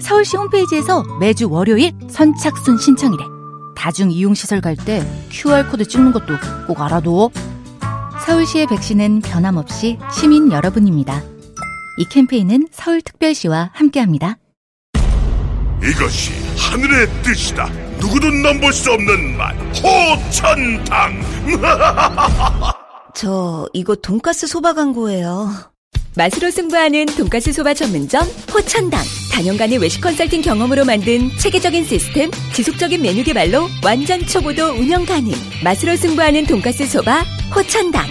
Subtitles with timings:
[0.00, 3.24] 서울시 홈페이지에서 매주 월요일 선착순 신청이래.
[3.76, 6.34] 다중 이용시설 갈 때 QR코드 찍는 것도
[6.66, 7.30] 꼭 알아둬.
[8.26, 11.22] 서울시의 백신은 변함없이 시민 여러분입니다.
[11.98, 14.36] 이 캠페인은 서울특별시와 함께합니다.
[15.82, 17.68] 이것이 하늘의 뜻이다.
[18.00, 19.54] 누구도 넘볼 수 없는 맛.
[19.78, 21.20] 호천당.
[23.14, 25.48] 저 이거 돈가스 소바 광고예요.
[26.18, 28.22] 맛으로 승부하는 돈가스 소바 전문점
[28.52, 29.00] 호천당
[29.32, 35.30] 단연간의 외식 컨설팅 경험으로 만든 체계적인 시스템 지속적인 메뉴 개발로 완전 초보도 운영 가능
[35.62, 37.22] 맛으로 승부하는 돈가스 소바
[37.54, 38.04] 호천당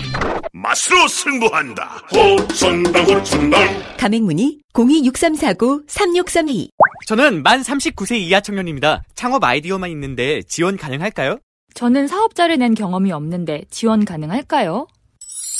[0.54, 2.02] 맛으로 승부한다.
[2.16, 3.84] 호천당 호천당.
[3.98, 6.70] 가맹문의 026349-3632
[7.08, 9.04] 저는 만 39세 이하 청년입니다.
[9.16, 11.40] 창업 아이디어만 있는데 지원 가능할까요?
[11.74, 14.88] 저는 사업자를 낸 경험이 없는데 지원 가능할까요?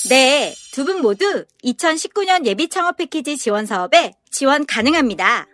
[0.10, 5.46] 네, 두 분 모두 2019년 예비 창업 패키지 지원 사업에 지원 가능합니다.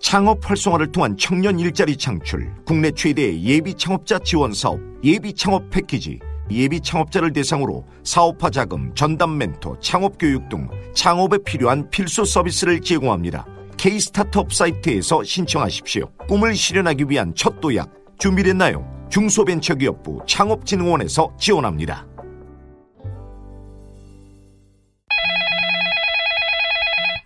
[0.00, 6.20] 창업 활성화를 통한 청년 일자리 창출, 국내 최대의 예비 창업자 지원 사업, 예비 창업 패키지,
[6.50, 13.46] 예비 창업자를 대상으로 사업화 자금, 전담 멘토, 창업 교육 등 창업에 필요한 필수 서비스를 제공합니다.
[13.78, 16.10] K-스타트업 사이트에서 신청하십시오.
[16.28, 19.08] 꿈을 실현하기 위한 첫 도약, 준비됐나요?
[19.10, 22.06] 중소벤처기업부 창업진흥원에서 지원합니다.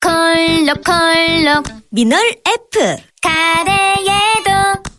[0.00, 2.96] 콜록콜록 미놀 F.
[3.22, 4.50] 가래에도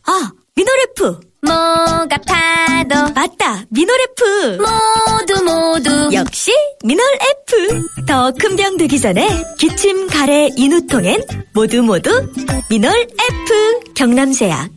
[0.06, 1.20] 아, 미놀 F.
[1.42, 3.64] 목 아파도 맞다.
[3.70, 4.58] 미놀 F.
[4.58, 6.52] 모두 모두 역시
[6.84, 7.06] 미놀
[7.48, 8.06] F.
[8.08, 9.28] 더 큰 병 되기 전에
[9.58, 11.22] 기침, 가래, 인후통엔
[11.54, 12.10] 모두 모두
[12.70, 13.94] 미놀 F.
[13.96, 14.70] 경남제약.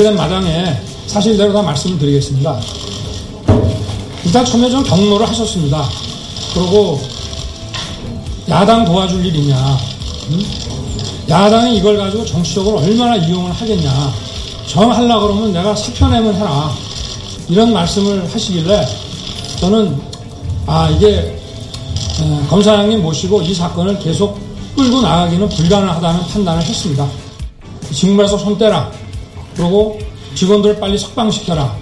[0.00, 2.58] 이렇게 된 마당에 사실대로 다 말씀을 드리겠습니다.
[4.24, 5.86] 일단 처음에 좀 경로를 하셨습니다.
[6.54, 6.98] 그리고
[8.48, 9.56] 야당 도와줄 일이냐,
[10.30, 10.42] 음?
[11.28, 14.14] 야당이 이걸 가지고 정치적으로 얼마나 이용을 하겠냐,
[14.66, 16.72] 정 하려 그러면 내가 사표내면 해라.
[17.50, 18.86] 이런 말씀을 하시길래
[19.58, 20.00] 저는
[20.66, 24.38] 아 이게 에, 검사장님 모시고 이 사건을 계속
[24.76, 27.06] 끌고 나가기는 불가능하다는 판단을 했습니다.
[27.92, 28.99] 직무에서 손 떼라.
[29.60, 29.98] 그리고
[30.34, 31.76] 직원들을 빨리 석방시켜라.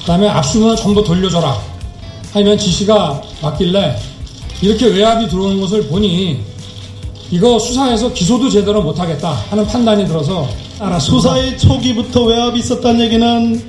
[0.00, 1.56] 그 다음에 압수문을 전부 돌려줘라.
[2.32, 3.96] 하면 지시가 왔길래
[4.60, 6.40] 이렇게 외압이 들어오는 것을 보니
[7.30, 10.48] 이거 수사해서 기소도 제대로 못하겠다 하는 판단이 들어서
[10.80, 10.98] 알았습니다.
[10.98, 13.64] 수사의 초기부터 외압이 있었다는 얘기는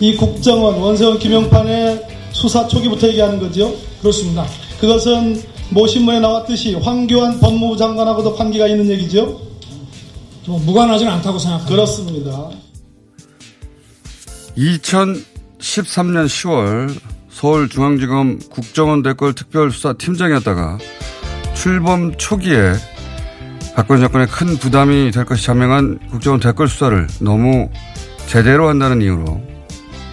[0.00, 3.74] 이 국정원, 원세훈, 김영판의 수사 초기부터 얘기하는 거죠?
[4.00, 4.46] 그렇습니다.
[4.80, 9.40] 그것은 모신문에 나왔듯이 황교안 법무부 장관하고도 관계가 있는 얘기죠?
[10.46, 11.74] 뭐 무관하지는 않다고 생각합니다.
[11.74, 12.48] 그렇습니다.
[14.58, 17.00] 2013년 10월
[17.30, 20.78] 서울중앙지검 국정원 댓글 특별수사 팀장이었다가
[21.54, 22.72] 출범 초기에
[23.76, 27.70] 박근혜 정권에 큰 부담이 될 것이 자명한 국정원 댓글 수사를 너무
[28.26, 29.40] 제대로 한다는 이유로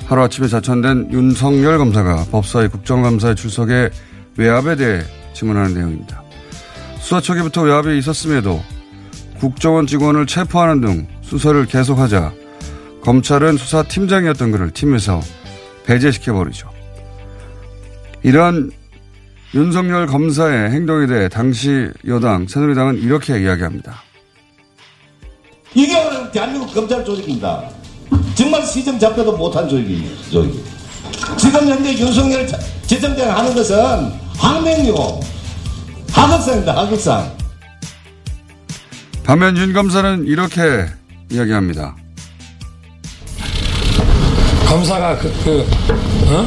[0.06, 3.89] 하루아침에 자천된 윤석열 검사가 법사위 국정감사에 출석해
[4.38, 5.01] 외압에 대해
[5.33, 6.21] 증언하는 내용입니다.
[7.00, 8.62] 수사 초기부터 외압이 있었음에도
[9.39, 12.44] 국정원 직원을 체포하는 등 수사를 계속하자
[13.05, 15.21] 검찰은 수사팀장이었던 그를 팀에서
[15.85, 16.67] 배제시켜버리죠.
[18.23, 18.71] 이런
[19.53, 24.01] 윤석열 검사의 행동에 대해 당시 여당 새누리당은 이렇게 이야기합니다.
[25.75, 25.93] 이게
[26.31, 27.69] 대한민국 검찰 조직입니다.
[28.33, 30.31] 정말 시정 잡혀도 못한 조직입니다.
[30.31, 30.65] 조직.
[31.37, 32.47] 지금 현재 윤석열
[32.87, 33.77] 지청장 하는 것은
[34.35, 35.19] 항명이고
[36.11, 36.75] 하극상입니다.
[36.75, 37.37] 하극상.
[39.23, 40.87] 반면 윤 검사는 이렇게
[41.31, 41.95] 이야기합니다.
[44.75, 45.62] 검사가 그, 그
[46.36, 46.45] 어?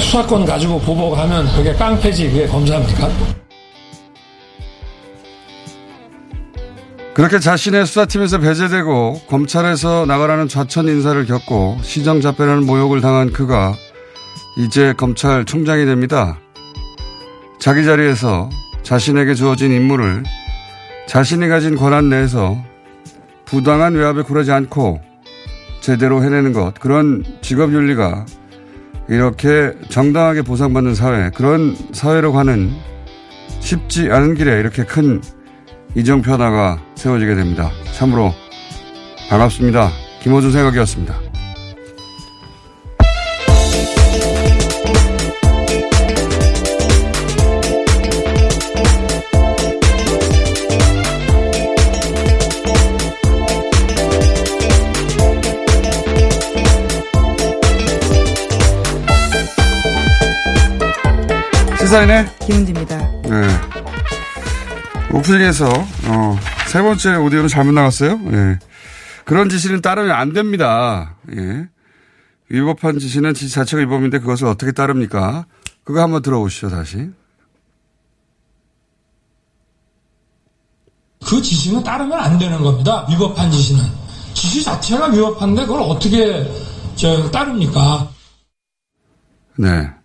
[0.00, 3.08] 수사권 가지고 보복하면 그게 깡패지 그게 검사입니까?
[7.14, 13.72] 그렇게 자신의 수사팀에서 배제되고 검찰에서 나가라는 좌천 인사를 겪고 시정 잡배라는 모욕을 당한 그가
[14.56, 16.40] 이제 검찰총장이 됩니다.
[17.60, 18.50] 자기 자리에서
[18.82, 20.24] 자신에게 주어진 임무를
[21.06, 22.56] 자신이 가진 권한 내에서
[23.44, 25.07] 부당한 외압에 굴하지 않고
[25.80, 28.26] 제대로 해내는 것 그런 직업 윤리가
[29.08, 32.70] 이렇게 정당하게 보상받는 사회 그런 사회로 가는
[33.60, 35.22] 쉽지 않은 길에 이렇게 큰
[35.94, 37.70] 이정표 하나가 세워지게 됩니다.
[37.94, 38.32] 참으로
[39.30, 39.90] 반갑습니다.
[40.22, 41.27] 김호준 생각이었습니다.
[61.98, 62.98] 시사인의 김은지입니다.
[63.22, 63.48] 네.
[65.12, 68.20] 오프닝에서 어, 세 번째 오디오는 잘못 나갔어요.
[68.30, 68.58] 예.
[69.24, 71.16] 그런 지시는 따르면 안 됩니다.
[71.36, 71.68] 예.
[72.50, 75.46] 위법한 지시는 지시 자체가 위법인데 그것을 어떻게 따릅니까?
[75.82, 77.10] 그거 한번 들어보시죠 다시.
[81.26, 83.06] 그 지시는 따르면 안 되는 겁니다.
[83.10, 83.82] 위법한 지시는.
[84.34, 86.46] 지시 자체가 위법한데 그걸 어떻게
[86.94, 88.08] 저 따릅니까?
[89.56, 89.97] 네.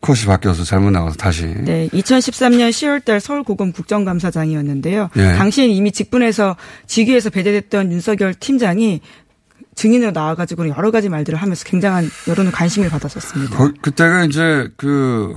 [0.00, 1.44] 컷이 바뀌어서 잘못 나가서 다시.
[1.46, 5.10] 네, 2013년 10월달 서울고검 국정감사장이었는데요.
[5.16, 5.32] 예.
[5.36, 6.56] 당시엔 이미 직분에서
[6.86, 9.00] 직위에서 배제됐던 윤석열 팀장이
[9.74, 13.56] 증인으로 나와가지고 여러 가지 말들을 하면서 굉장한 여론의 관심을 받았었습니다.
[13.56, 15.34] 거- 그때가 이제 그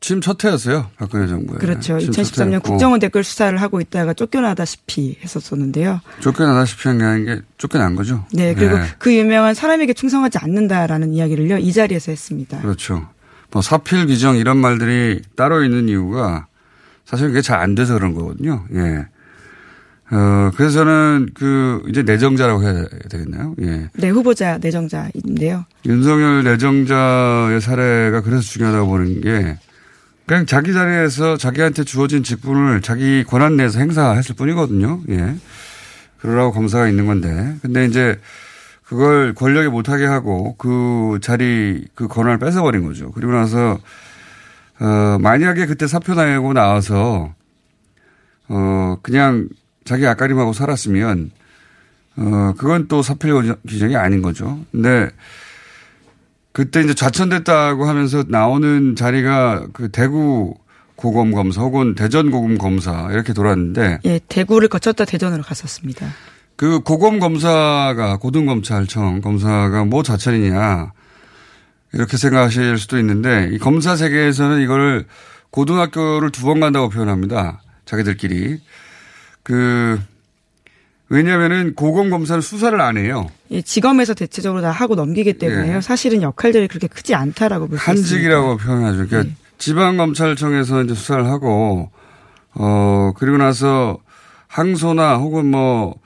[0.00, 0.90] 취임 첫 해였어요.
[0.98, 1.58] 박근혜 정부에.
[1.58, 1.98] 그렇죠.
[2.00, 6.00] 취임 첫 2013년 해였고 국정원 댓글 수사를 하고 있다가 쫓겨나다시피 했었었는데요.
[6.20, 8.24] 쫓겨나다시피 한게 아닌 게 쫓겨난 거죠.
[8.32, 8.84] 네, 그리고 네.
[8.98, 12.60] 그 유명한 사람에게 충성하지 않는다라는 이야기를요, 이 자리에서 했습니다.
[12.60, 13.08] 그렇죠.
[13.52, 16.46] 뭐 사필 규정 이런 말들이 따로 있는 이유가
[17.04, 18.64] 사실 그게 잘 안 돼서 그런 거거든요.
[18.74, 19.06] 예.
[20.14, 23.54] 어, 그래서 저는 그 이제 내정자라고 해야 되겠나요?
[23.62, 23.88] 예.
[23.94, 25.64] 네, 후보자 내정자인데요.
[25.86, 29.58] 윤석열 내정자의 사례가 그래서 중요하다고 보는 게
[30.26, 35.00] 그냥 자기 자리에서 자기한테 주어진 직분을 자기 권한 내에서 행사했을 뿐이거든요.
[35.10, 35.34] 예.
[36.20, 37.56] 그러라고 검사가 있는 건데.
[37.62, 38.18] 근데 이제
[38.92, 43.10] 그걸 권력이 못하게 하고 그 자리 그 권한을 뺏어버린 거죠.
[43.12, 43.78] 그리고 나서
[44.78, 47.34] 어 만약에 그때 사표 내고 나와서
[48.48, 49.48] 어 그냥
[49.86, 51.30] 자기 앞가림하고 살았으면
[52.16, 53.32] 어 그건 또 사필
[53.66, 54.60] 규정이 아닌 거죠.
[54.70, 55.08] 근데
[56.52, 60.54] 그때 이제 좌천됐다고 하면서 나오는 자리가 그 대구
[60.96, 66.08] 고검 검사 혹은 대전 고검 검사 이렇게 돌았는데 예, 대구를 거쳤다 대전으로 갔었습니다.
[66.62, 70.92] 그 고검 검사가 고등검찰청 검사가 뭐 자천이냐
[71.92, 75.06] 이렇게 생각하실 수도 있는데 이 검사 세계에서는 이걸
[75.50, 77.60] 고등학교를 두 번 간다고 표현합니다.
[77.84, 78.60] 자기들끼리
[79.42, 80.00] 그
[81.08, 83.28] 왜냐하면은 고검 검사는 수사를 안 해요.
[83.50, 85.78] 예, 지검에서 대체적으로 다 하고 넘기기 때문에요.
[85.78, 85.80] 예.
[85.80, 87.90] 사실은 역할들이 그렇게 크지 않다라고 볼수 있습니다.
[88.08, 89.08] 한직이라고 표현하죠.
[89.08, 91.90] 그러니까 지방 검찰청에서 이제 수사를 하고,
[92.54, 93.98] 어, 그리고 나서
[94.46, 95.96] 항소나 혹은 뭐,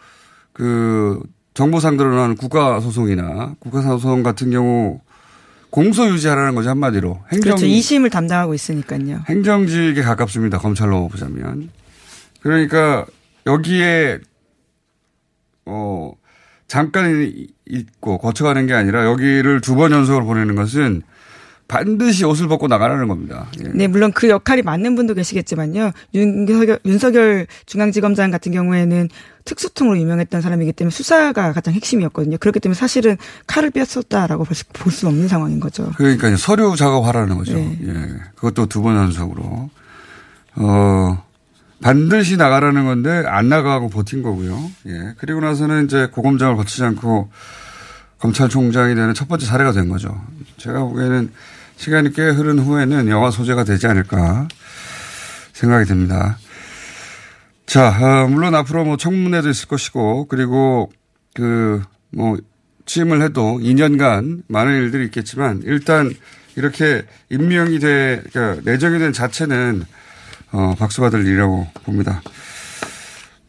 [0.57, 1.21] 그,
[1.53, 5.01] 정보상들로 하는 국가 소송이나 국가 소송 같은 경우
[5.69, 7.21] 공소 유지하라는 거죠, 한마디로.
[7.31, 7.67] 행정, 그렇죠.
[7.67, 9.21] 2심을 담당하고 있으니까요.
[9.29, 10.57] 행정직에 가깝습니다.
[10.59, 11.69] 검찰로 보자면.
[12.41, 13.05] 그러니까
[13.47, 14.19] 여기에,
[15.67, 16.13] 어,
[16.69, 17.29] 잠깐
[17.67, 21.03] 있고 거쳐가는 게 아니라 여기를 두 번 연속으로 보내는 것은
[21.69, 23.47] 반드시 옷을 벗고 나가라는 겁니다.
[23.61, 23.69] 예.
[23.75, 25.91] 네, 물론 그 역할이 맞는 분도 계시겠지만요.
[26.15, 29.09] 윤석열, 윤석열 중앙지검장 같은 경우에는
[29.45, 32.37] 특수통으로 유명했던 사람이기 때문에 수사가 가장 핵심이었거든요.
[32.39, 35.91] 그렇기 때문에 사실은 칼을 뺐었다라고 볼 수 없는 상황인 거죠.
[35.97, 37.55] 그러니까 서류 작업하라는 거죠.
[37.55, 37.79] 네.
[37.83, 37.93] 예.
[38.37, 39.69] 그것도 두 번 연속으로.
[40.57, 41.25] 어,
[41.83, 44.71] 반드시 나가라는 건데 안 나가고 버틴 거고요.
[44.87, 45.15] 예.
[45.19, 47.29] 그리고 나서는 이제 고검장을 거치지 않고
[48.19, 50.19] 검찰총장이 되는 첫 번째 사례가 된 거죠.
[50.57, 51.31] 제가 보기에는
[51.77, 54.49] 시간이 꽤 흐른 후에는 영화 소재가 되지 않을까
[55.53, 56.39] 생각이 듭니다.
[57.67, 60.91] 자, 어, 물론 앞으로 뭐 청문회도 있을 것이고, 그리고
[61.35, 62.37] 그, 뭐,
[62.87, 66.15] 취임을 해도 2년간 많은 일들이 있겠지만, 일단
[66.55, 69.85] 이렇게 임명이 돼, 그러니까 내정이 된 자체는,
[70.53, 72.23] 어, 박수 받을 일이라고 봅니다.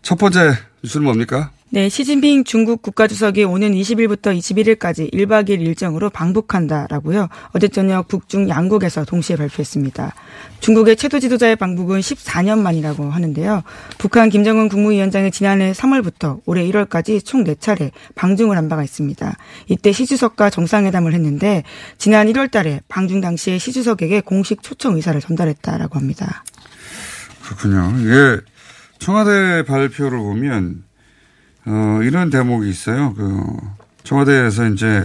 [0.02, 0.54] 첫 번째
[0.84, 1.52] 뉴스는 뭡니까?
[1.70, 7.28] 네, 시진핑 중국 국가주석이 오는 20일부터 21일까지 1박 2일 일정으로 방북한다라고요.
[7.52, 10.16] 어제 저녁 북중 양국에서 동시에 발표했습니다.
[10.62, 13.64] 중국의 최도 지도자의 방북은 14년 만이라고 하는데요.
[13.98, 19.36] 북한 김정은 국무위원장이 지난해 3월부터 올해 1월까지 총 4차례 방중을 한 바가 있습니다.
[19.68, 21.64] 이때 시 주석과 정상회담을 했는데
[21.98, 26.46] 지난 1월 달에 방중 당시에 시 주석에게 공식 초청 의사를 전달했다라고 합니다.
[27.44, 27.94] 그렇군요.
[28.00, 28.42] 이게
[29.00, 30.87] 청와대 발표를 보면
[31.68, 33.14] 어, 이런 대목이 있어요.
[33.14, 33.44] 그
[34.04, 35.04] 청와대에서 이제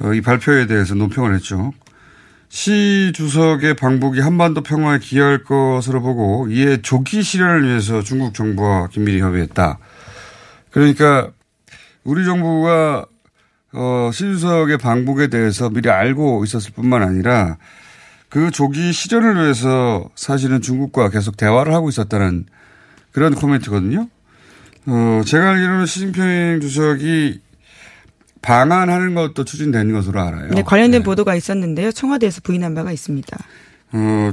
[0.00, 1.72] 어, 이 발표에 대해서 논평을 했죠.
[2.48, 9.20] 시 주석의 방북이 한반도 평화에 기여할 것으로 보고 이에 조기 실현을 위해서 중국 정부와 긴밀히
[9.20, 9.78] 협의했다.
[10.70, 11.30] 그러니까
[12.04, 13.06] 우리 정부가
[13.72, 17.58] 어, 시 주석의 방북에 대해서 미리 알고 있었을 뿐만 아니라
[18.28, 22.46] 그 조기 실현을 위해서 사실은 중국과 계속 대화를 하고 있었다는
[23.12, 24.08] 그런 코멘트거든요.
[24.90, 27.40] 어, 제가 알기로는 시진핑 주석이
[28.40, 30.48] 방한하는 것도 추진된 것으로 알아요.
[30.50, 31.04] 네, 관련된 네.
[31.04, 31.92] 보도가 있었는데요.
[31.92, 33.36] 청와대에서 부인한 바가 있습니다.
[33.92, 34.32] 어,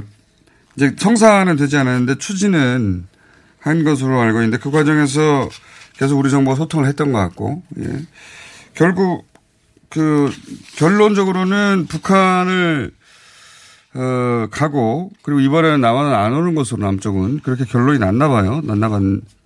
[0.76, 3.06] 이제 청사는 되지 않았는데 추진은
[3.58, 5.48] 한 것으로 알고 있는데 그 과정에서
[5.98, 8.06] 계속 우리 정부가 소통을 했던 것 같고, 예.
[8.74, 9.26] 결국
[9.88, 10.30] 그
[10.76, 12.92] 결론적으로는 북한을
[13.94, 18.60] 어, 가고 그리고 이번에는 남한은 안 오는 것으로 남쪽은 그렇게 결론이 났나 봐요.
[18.62, 18.88] 났나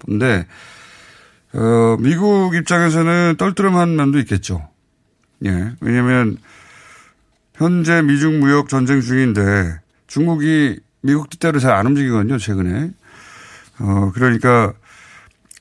[0.00, 0.46] 본데
[1.52, 4.68] 어, 미국 입장에서는 떨떠름한 면도 있겠죠.
[5.44, 5.72] 예.
[5.80, 6.36] 왜냐면
[7.54, 12.90] 현재 미중 무역 전쟁 중인데 중국이 미국 뜻대로 잘 안 움직이거든요, 최근에.
[13.80, 14.74] 어, 그러니까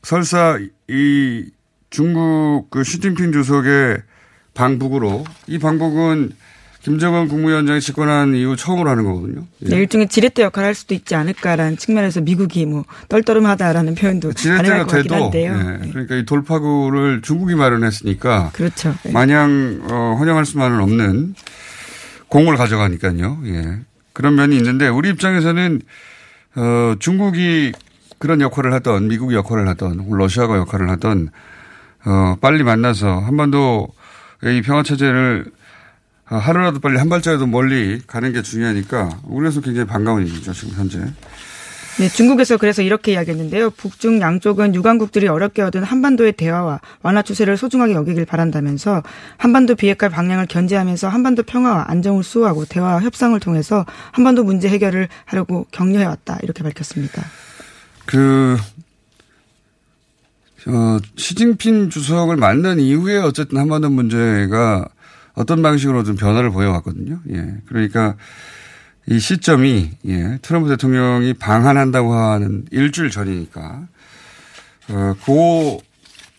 [0.03, 1.50] 설사 이
[1.89, 4.01] 중국 그 시진핑 주석의
[4.53, 6.31] 방북으로 이 방북은
[6.89, 9.46] 김정은 국무위원장이 집권한 이후 처음으로 하는 거거든요.
[9.63, 9.69] 예.
[9.69, 15.13] 네, 일종의 지렛대 역할을 할 수도 있지 않을까라는 측면에서 미국이 뭐 떨떠름하다라는 표현도 지렛대가 돼도
[15.13, 15.53] 한데요.
[15.53, 15.91] 예.
[15.91, 18.96] 그러니까 이 돌파구를 중국이 마련했으니까 그렇죠.
[19.05, 19.12] 예.
[19.12, 21.36] 마냥 어, 헌영할 수만은 없는
[22.27, 23.39] 공을 가져가니까요.
[23.46, 23.79] 예.
[24.13, 25.81] 그런 면이 있는데 우리 입장에서는
[26.55, 27.72] 어, 중국이
[28.17, 31.29] 그런 역할을 하던 미국이 역할을 하던 러시아가 역할을 하던
[32.05, 33.89] 어, 빨리 만나서 한반도
[34.43, 35.59] 이 평화 체제를 어,
[36.38, 41.00] 하루라도 빨리 한 발자라도 멀리 가는 게 중요하니까 우리에서 굉장히 반가운 일이죠 지금 현재.
[42.00, 43.71] 네, 중국에서 그래서 이렇게 이야기했는데요.
[43.71, 49.03] 북중 양쪽은 유관국들이 어렵게 얻은 한반도의 대화와 완화 추세를 소중하게 여기길 바란다면서
[49.36, 55.67] 한반도 비핵화 방향을 견제하면서 한반도 평화와 안정을 수호하고 대화와 협상을 통해서 한반도 문제 해결을 하려고
[55.71, 57.21] 격려해왔다 이렇게 밝혔습니다.
[58.05, 58.55] 그
[60.67, 64.88] 어, 시진핑 주석을 만난 이후에 어쨌든 한반도 문제가
[65.39, 67.22] 어떤 방식으로 좀 변화를 보여왔거든요.
[67.31, 67.53] 예.
[67.65, 68.15] 그러니까
[69.08, 70.38] 이 시점이 예.
[70.41, 73.88] 트럼프 대통령이 방한한다고 하는 일주일 전이니까
[74.89, 75.81] 어, 고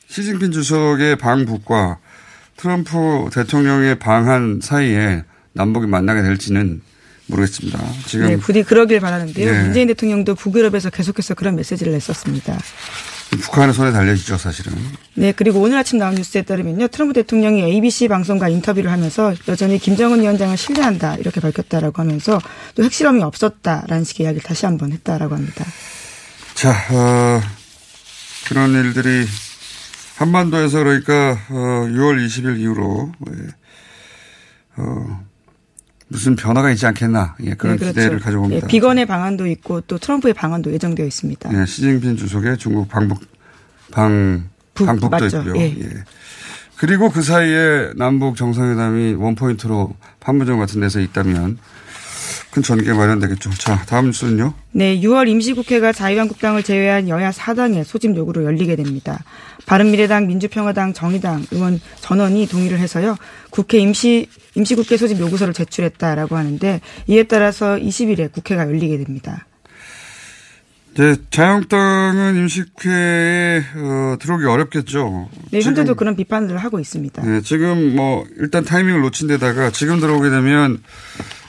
[0.06, 1.96] 시진핑 주석의 방북과
[2.58, 6.82] 트럼프 대통령의 방한 사이에 남북이 만나게 될지는
[7.26, 7.78] 모르겠습니다.
[8.06, 9.50] 지금 네, 부디 그러길 바라는데요.
[9.50, 9.62] 네.
[9.62, 12.58] 문재인 대통령도 북유럽에서 계속해서 그런 메시지를 냈었습니다.
[13.36, 14.72] 북한의 손에 달려있죠, 사실은.
[15.14, 16.88] 네, 그리고 오늘 아침 나온 뉴스에 따르면요.
[16.88, 22.40] 트럼프 대통령이 ABC 방송과 인터뷰를 하면서 여전히 김정은 위원장을 신뢰한다 이렇게 밝혔다라고 하면서
[22.74, 25.64] 또 핵실험이 없었다라는 식의 이야기를 다시 한번 했다라고 합니다.
[26.54, 27.40] 자, 어,
[28.48, 29.26] 그런 일들이
[30.16, 33.48] 한반도에서 그러니까 어, 6월 20일 이후로 예,
[34.76, 35.29] 어,
[36.10, 37.94] 무슨 변화가 있지 않겠나 예, 그런 네, 그렇죠.
[37.94, 38.64] 기대를 가지고 옵니다.
[38.66, 41.60] 예, 비건의 방안도 있고 또 트럼프의 방안도 예정되어 있습니다.
[41.60, 43.20] 예, 시진핑 주석의 중국 방북
[43.92, 45.38] 방 북, 방북도 맞죠.
[45.38, 45.56] 있고요.
[45.56, 45.76] 예.
[45.78, 46.04] 예.
[46.76, 51.58] 그리고 그 사이에 남북 정상회담이 원 포인트로 판문점 같은 데서 있다면
[52.50, 53.50] 큰 전개 마련되겠죠.
[53.50, 54.54] 자, 다음 뉴스는요.
[54.72, 59.22] 네, 6월 임시국회가 자유한국당을 제외한 여야 4당의 소집 요구로 열리게 됩니다.
[59.66, 63.16] 바른미래당, 민주평화당, 정의당 의원 전원이 동의를 해서요.
[63.50, 69.46] 국회 임시 임시국회 소집 요구서를 제출했다라고 하는데 이에 따라서 20일에 국회가 열리게 됩니다.
[70.94, 75.28] 네, 자유한국당은 임시국회에 어, 들어오기 어렵겠죠.
[75.52, 77.22] 네, 현재도 그런 비판을 하고 있습니다.
[77.22, 80.82] 네, 지금 뭐 일단 타이밍을 놓친 데다가 지금 들어오게 되면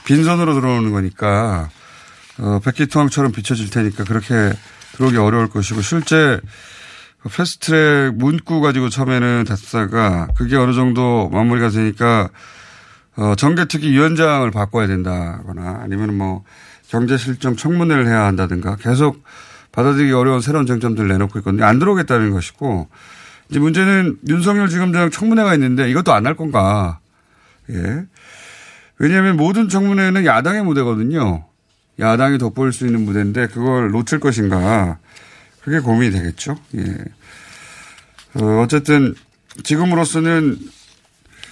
[0.04, 1.68] 빈손으로 들어오는 거니까
[2.38, 4.52] 어, 백기투항처럼 비춰질 테니까 그렇게
[4.92, 6.40] 들어오기 어려울 것이고 실제
[7.30, 12.28] 패스트트랙 문구 가지고 처음에는 됐다가 그게 어느 정도 마무리가 되니까
[13.16, 16.44] 어, 정개특위 위원장을 바꿔야 된다거나 아니면 뭐
[16.88, 19.22] 경제실정 청문회를 해야 한다든가 계속
[19.70, 21.64] 받아들이기 어려운 새로운 쟁점들을 내놓고 있거든요.
[21.64, 22.88] 안 들어오겠다는 것이고
[23.50, 26.98] 이제 문제는 윤석열 지검장 청문회가 있는데 이것도 안 할 건가.
[27.70, 28.04] 예.
[29.02, 31.44] 왜냐하면 모든 청문회는 야당의 무대거든요.
[31.98, 34.98] 야당이 돋보일 수 있는 무대인데 그걸 놓칠 것인가.
[35.60, 36.56] 그게 고민이 되겠죠.
[36.76, 36.82] 예.
[38.34, 39.16] 어, 어쨌든
[39.64, 40.56] 지금으로서는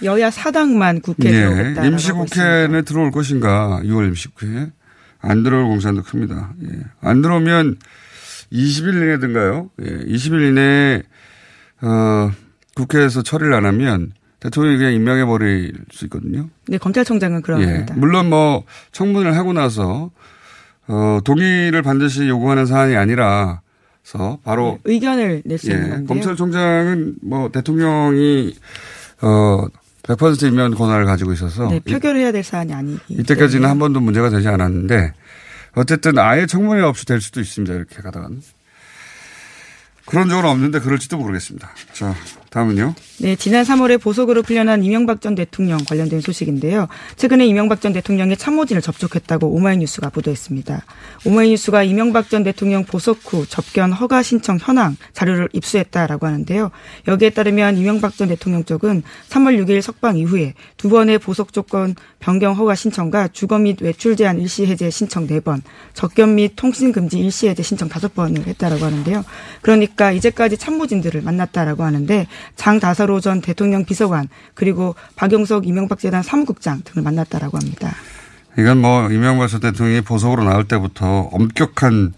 [0.03, 1.85] 여야 사당만 국회에 예, 들어오겠다.
[1.87, 3.81] 임시국회는 들어올 것인가.
[3.83, 4.71] 6월 임시국회.
[5.19, 6.53] 안 들어올 공산도 큽니다.
[6.63, 6.79] 예.
[7.01, 7.75] 안 들어오면
[8.53, 9.69] 20일 이내든가요.
[9.81, 9.85] 예.
[10.05, 11.03] 20일 이내에
[11.81, 12.31] 어,
[12.75, 16.49] 국회에서 처리를 안 하면 대통령이 그냥 임명해 버릴 수 있거든요.
[16.67, 17.95] 네, 검찰총장은 그러합니다.
[17.95, 17.99] 예.
[17.99, 20.11] 물론 뭐 청문을 하고 나서
[20.87, 23.61] 어, 동의를 반드시 요구하는 사안이 아니라
[24.03, 25.75] 서 바로 의견을 낼수 예.
[25.75, 26.07] 있는 건데요.
[26.07, 28.55] 검찰총장은 뭐 대통령이
[29.21, 29.67] 어,
[30.03, 34.47] 100% 임명 권한을 가지고 있어서 네, 표결해야 될 사안이 아니기 이때까지는 한 번도 문제가 되지
[34.47, 35.13] 않았는데
[35.75, 37.75] 어쨌든 아예 청문회 없이 될 수도 있습니다.
[37.75, 38.41] 이렇게 가다가는.
[40.05, 41.69] 그런 적은 없는데 그럴지도 모르겠습니다.
[41.93, 42.15] 자,
[42.51, 42.95] 다음은요.
[43.21, 46.89] 네, 지난 3월에 보석으로 풀려난 이명박 전 대통령 관련된 소식인데요.
[47.15, 50.83] 최근에 이명박 전 대통령의 참모진을 접촉했다고 오마이뉴스가 보도했습니다.
[51.25, 56.71] 오마이뉴스가 이명박 전 대통령 보석 후 접견 허가 신청 현황 자료를 입수했다라고 하는데요.
[57.07, 62.57] 여기에 따르면 이명박 전 대통령 쪽은 3월 6일 석방 이후에 두 번의 보석 조건 변경
[62.57, 65.61] 허가 신청과 주거 및 외출 제한 일시 해제 신청 4번,
[65.93, 69.23] 접견 및 통신 금지 일시 해제 신청 5번을 했다라고 하는데요.
[69.61, 77.03] 그러니까 이제까지 참모진들을 만났다라고 하는데 장다사로 전 대통령 비서관 그리고 박영석 이명박 재단 사무국장 등을
[77.03, 77.91] 만났다라고 합니다.
[78.57, 82.13] 이건 뭐 이명박 전 대통령이 보석으로 나올 때부터 엄격한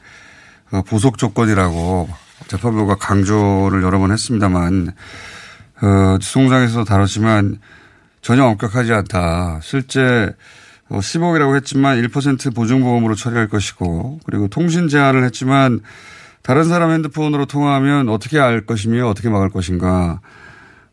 [0.72, 2.10] 어, 보석 조건이라고
[2.48, 4.94] 재판부가 강조를 여러 번 했습니다만
[5.82, 7.60] 어, 송장에서도 다뤘지만
[8.22, 9.60] 전혀 엄격하지 않다.
[9.62, 10.34] 실제
[10.89, 15.82] 어, 10억이라고 했지만 1% 보증보험으로 처리할 것이고 그리고 통신 제한을 했지만
[16.44, 20.20] 다른 사람 핸드폰으로 통화하면 어떻게 알 것이며 어떻게 막을 것인가.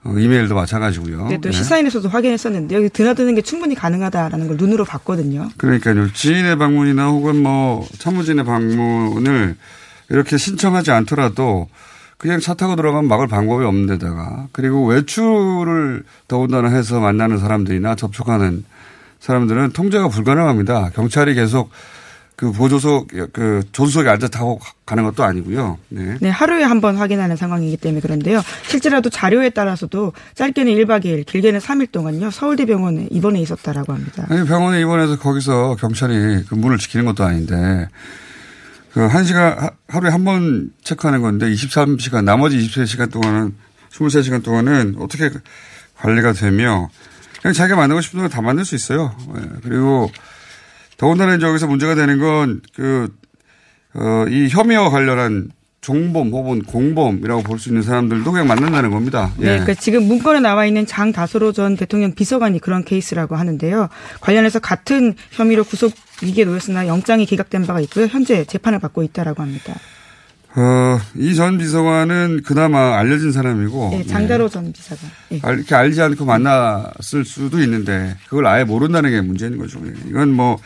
[0.02, 1.28] 어, 이메일도 마찬가지고요.
[1.28, 1.52] 네, 또 네.
[1.52, 5.50] 시사인에서도 확인했었는데 여기 드나드는 게 충분히 가능하다라는 걸 눈으로 봤거든요.
[5.58, 6.10] 그러니까요.
[6.14, 9.56] 지인의 방문이나 혹은 뭐 참모진의 방문을
[10.08, 11.68] 이렇게 신청하지 않더라도
[12.16, 18.64] 그냥 차 타고 들어가면 막을 방법이 없는 데다가 그리고 외출을 더군다나 해서 만나는 사람들이나 접촉하는
[19.20, 20.90] 사람들은 통제가 불가능합니다.
[20.94, 21.70] 경찰이 계속
[22.40, 25.76] 그 보조석, 그 조수석에 앉아 타고 가는 것도 아니고요.
[25.90, 26.16] 네.
[26.22, 28.40] 네, 하루에 한 번 확인하는 상황이기 때문에 그런데요.
[28.66, 32.30] 실제라도 자료에 따라서도 짧게는 1박 2일, 길게는 3일 동안요.
[32.30, 34.24] 서울대 병원에 입원해 있었다라고 합니다.
[34.30, 37.88] 아니, 병원에 입원해서 거기서 경찰이 그 문을 지키는 것도 아닌데
[38.94, 43.54] 그한 시간, 하- 하루에 한 번 체크하는 건데 23시간, 나머지 23시간 동안은
[43.92, 45.28] 23시간 동안은 어떻게
[45.98, 46.88] 관리가 되며
[47.42, 49.14] 그냥 자기가 만들고 싶은 걸 다 만들 수 있어요.
[49.36, 49.42] 예.
[49.62, 50.10] 그리고
[51.00, 53.08] 더군다나 이제 여기서 문제가 되는 건 그,
[53.94, 55.48] 어, 이 혐의와 관련한
[55.80, 59.32] 종범 혹은 공범이라고 볼 수 있는 사람들도 그냥 만난다는 겁니다.
[59.38, 59.44] 예.
[59.44, 63.88] 네, 그러니까 지금 문건에 나와 있는 장 다소로 전 대통령 비서관이 그런 케이스라고 하는데요.
[64.20, 68.06] 관련해서 같은 혐의로 구속 위기에 놓였으나 영장이 기각된 바가 있고요.
[68.08, 69.74] 현재 재판을 받고 있다라고 합니다.
[70.56, 73.88] 어, 이 전 비서관은 그나마 알려진 사람이고.
[73.92, 75.10] 네, 장다로 전 비서관.
[75.32, 75.38] 예.
[75.42, 79.80] 알- 이렇게 알지 않고 만났을 수도 있는데 그걸 아예 모른다는 게 문제인 거죠.
[79.86, 79.92] 예.
[80.10, 80.58] 이건 뭐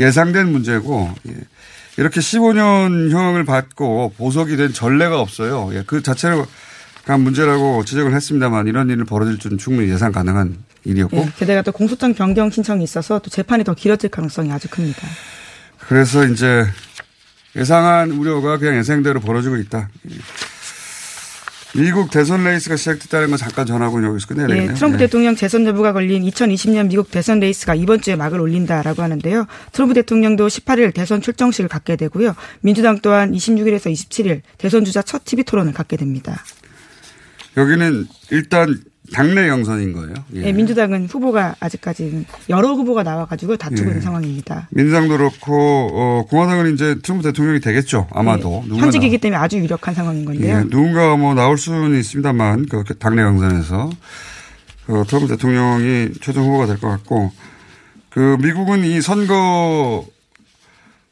[0.00, 1.34] 예상된 문제고 예.
[1.96, 5.70] 이렇게 15년형을 받고 보석이 된 전례가 없어요.
[5.72, 5.82] 예.
[5.86, 6.46] 그 자체가
[7.18, 12.14] 문제라고 지적을 했습니다만 이런 일이 벌어질 줄은 충분히 예상 가능한 일이었고 예, 게다가 또 공소장
[12.14, 15.06] 변경 신청이 있어서 또 재판이 더 길어질 가능성이 아주 큽니다.
[15.78, 16.66] 그래서 이제
[17.56, 19.88] 예상한 우려가 그냥 예상대로 벌어지고 있다.
[21.78, 21.82] 예.
[21.82, 24.74] 미국 대선 레이스가 시작됐다는 건 잠깐 전하고 여기서 끝내야 예.
[24.74, 25.06] 트럼프 네.
[25.06, 29.46] 대통령 재선 여부가 걸린 2020년 미국 대선 레이스가 이번 주에 막을 올린다라고 하는데요.
[29.72, 32.34] 트럼프 대통령도 18일 대선 출정식을 갖게 되고요.
[32.60, 36.42] 민주당 또한 26일에서 27일 대선 주자 첫 TV 토론을 갖게 됩니다.
[37.56, 38.80] 여기는 일단
[39.12, 40.14] 당내 경선인 거예요.
[40.34, 40.44] 예.
[40.44, 43.86] 예, 민주당은 후보가 아직까지는 여러 후보가 나와가지고 다투고 예.
[43.88, 44.68] 있는 상황입니다.
[44.70, 48.06] 민주당도 그렇고 어, 공화당은 이제 트럼프 대통령이 되겠죠.
[48.12, 48.76] 아마도 네.
[48.76, 50.56] 현직이기 때문에 아주 유력한 상황인 나- 건데요.
[50.56, 53.90] 예, 누군가 뭐 나올 수는 있습니다만 그 당내 경선에서
[54.88, 57.32] 어, 트럼프 대통령이 최종 후보가 될 것 같고
[58.10, 60.04] 그 미국은 이 선거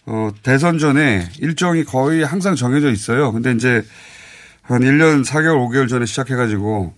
[0.09, 3.33] 어, 대선 전에 일정이 거의 항상 정해져 있어요.
[3.33, 3.83] 근데 이제
[4.63, 6.93] 한 1년 4개월, 5개월 전에 시작해가지고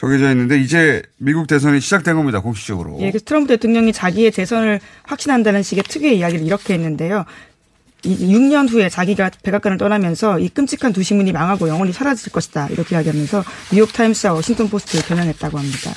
[0.00, 2.40] 정해져 있는데 이제 미국 대선이 시작된 겁니다.
[2.40, 2.96] 공식적으로.
[3.00, 7.26] 예, 그래서 트럼프 대통령이 자기의 재선을 확신한다는 식의 특유의 이야기를 이렇게 했는데요.
[8.04, 12.68] 이 6년 후에 자기가 백악관을 떠나면서 이 끔찍한 두 신문이 망하고 영원히 사라질 것이다.
[12.68, 15.90] 이렇게 이야기하면서 뉴욕 타임스와 워싱턴 포스트를 겨냥했다고 합니다.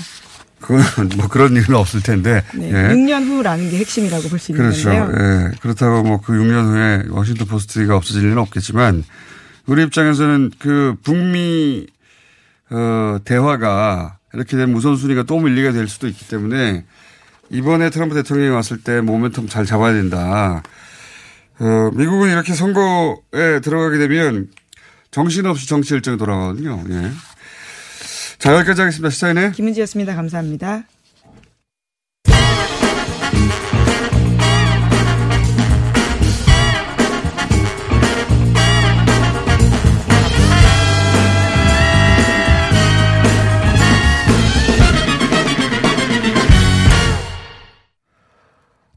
[0.59, 0.81] 그건
[1.15, 2.43] 뭐 그런 일은 없을 텐데.
[2.55, 2.93] 네, 예.
[2.93, 4.91] 6년 후라는 게 핵심이라고 볼수 그렇죠.
[4.91, 5.11] 있는데요.
[5.17, 5.51] 예.
[5.61, 9.05] 그렇다고 뭐 그 6년 후에 워싱턴 포스트가 없어질 일은 없겠지만
[9.65, 11.87] 우리 입장에서는 그 북미
[12.69, 16.86] 어 대화가 이렇게 되면 우선순위가 또 밀리게 될 수도 있기 때문에
[17.49, 20.63] 이번에 트럼프 대통령이 왔을 때 모멘텀 잘 잡아야 된다.
[21.60, 24.49] 어, 미국은 이렇게 선거에 들어가게 되면
[25.12, 26.84] 정신없이 정치 일정이 돌아가거든요.
[26.89, 27.12] 예.
[28.39, 29.10] 자, 여기까지 하겠습니다.
[29.10, 30.15] 시사인의 김은지였습니다.
[30.15, 30.84] 감사합니다.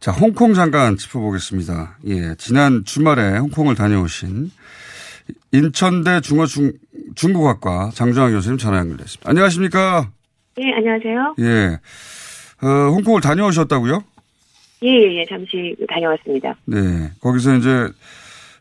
[0.06, 1.98] 자, 홍콩 잠깐 짚어보겠습니다.
[2.06, 4.52] 예, 지난 주말에 홍콩을 다녀오신
[5.50, 6.70] 인천대 중어 중,
[7.16, 9.28] 중국학과 장정환 교수님 전화 연결됐습니다.
[9.28, 10.08] 안녕하십니까?
[10.56, 11.34] 네, 안녕하세요.
[11.40, 11.80] 예.
[12.64, 14.04] 어, 홍콩을 다녀오셨다고요?
[14.84, 16.54] 예, 예, 예, 잠시 다녀왔습니다.
[16.66, 17.10] 네.
[17.20, 17.68] 거기서 이제,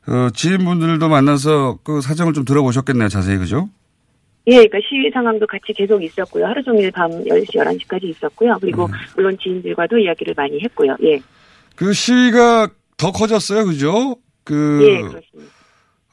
[0.08, 3.69] 어, 지인분들도 만나서 그 사정을 좀 들어보셨겠네요, 자세히, 그죠?
[4.47, 6.47] 예, 그러니까 시위 상황도 같이 계속 있었고요.
[6.47, 8.58] 하루 종일 밤 10시, 11시까지 있었고요.
[8.62, 10.95] 그리고 물론 지인들과도 이야기를 많이 했고요.
[11.03, 11.19] 예.
[11.75, 14.17] 그 시위가 더 커졌어요, 그죠?
[14.43, 15.51] 그, 예, 그렇습니다.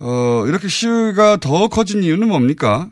[0.00, 2.90] 어, 이렇게 시위가 더 커진 이유는 뭡니까?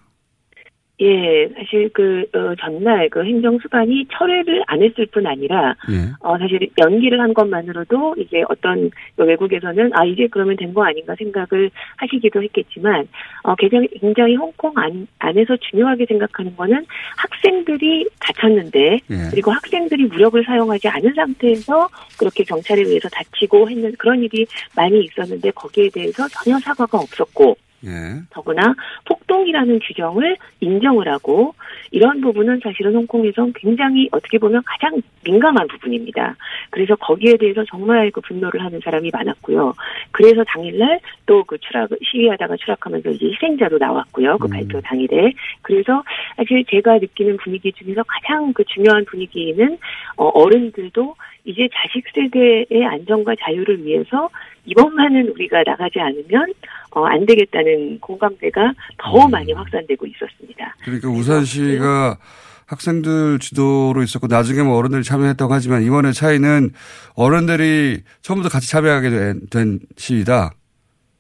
[1.01, 6.13] 예, 사실 그, 어, 전날 그 행정수반이 철회를 안 했을 뿐 아니라, 예.
[6.21, 11.15] 어, 사실 연기를 한 것만으로도 이제 어떤 그 외국에서는 아, 이제 그러면 된 거 아닌가
[11.17, 13.09] 생각을 하시기도 했겠지만,
[13.43, 16.85] 어, 굉장히, 굉장히 홍콩 안, 안에서 중요하게 생각하는 거는
[17.17, 19.17] 학생들이 다쳤는데, 예.
[19.31, 25.51] 그리고 학생들이 무력을 사용하지 않은 상태에서 그렇게 경찰에 의해서 다치고 했는 그런 일이 많이 있었는데
[25.53, 28.21] 거기에 대해서 전혀 사과가 없었고, 예.
[28.31, 28.75] 더구나
[29.07, 31.55] 폭동이라는 규정을 인정을 하고
[31.91, 36.37] 이런 부분은 사실은 홍콩에서 굉장히 어떻게 보면 가장 민감한 부분입니다.
[36.71, 39.75] 그래서 거기에 대해서 정말 그 분노를 하는 사람이 많았고요.
[40.13, 44.39] 그래서 당일날 또 그 추락 시위하다가 추락하면서 이제 희생자도 나왔고요.
[44.39, 46.05] 그 발표 당일에 그래서
[46.37, 49.77] 사실 제가 느끼는 분위기 중에서 가장 그 중요한 분위기는
[50.17, 54.29] 어, 어른들도 이제 자식 세대의 안전과 자유를 위해서
[54.67, 56.53] 이번만은 우리가 나가지 않으면
[56.93, 60.77] 어, 안 되겠다는 공감대가 더 많이 확산되고 있었습니다.
[60.85, 62.19] 그러니까 우산시가
[62.67, 66.71] 학생들 주도로 있었고 나중에 뭐 어른들이 참여했다고 하지만 이번에 차이는
[67.17, 70.53] 어른들이 처음부터 같이 참여하게 된, 된 시위다.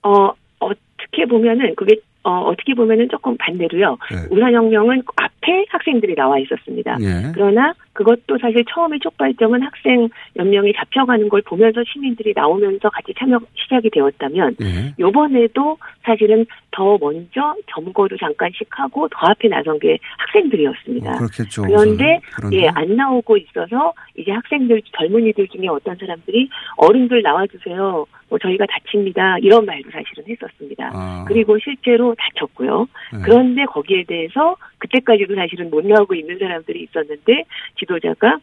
[0.02, 3.96] 어, 어떻게 보면은 그게 어, 어떻게 보면은 조금 반대로요.
[4.10, 4.16] 네.
[4.30, 6.98] 우산 혁명은 앞에 학생들이 나와 있었습니다.
[7.00, 7.32] 예.
[7.32, 13.40] 그러나 그것도 사실 처음에 촉발점은 학생 몇 명이 잡혀가는 걸 보면서 시민들이 나오면서 같이 참여
[13.54, 14.94] 시작이 되었다면 예.
[14.98, 21.10] 요번에도 사실은 더 먼저 점거도 잠깐씩 하고 더 앞에 나선 게 학생들이었습니다.
[21.10, 21.62] 어, 그렇겠죠.
[21.62, 22.20] 그런데 우선은.
[22.36, 22.56] 그런데.
[22.58, 28.06] 예, 안 나오고 있어서 이제 학생들 젊은이들 중에 어떤 사람들이 어른들 나와주세요.
[28.28, 29.38] 뭐 저희가 다칩니다.
[29.40, 30.90] 이런 말도 사실은 했었습니다.
[30.94, 31.24] 아.
[31.26, 32.86] 그리고 실제로 다쳤고요.
[33.12, 33.18] 네.
[33.24, 37.44] 그런데 거기에 대해서 그때까지도 사실은 못 나오고 있는 사람들이 있었는데
[37.78, 38.38] 지도자가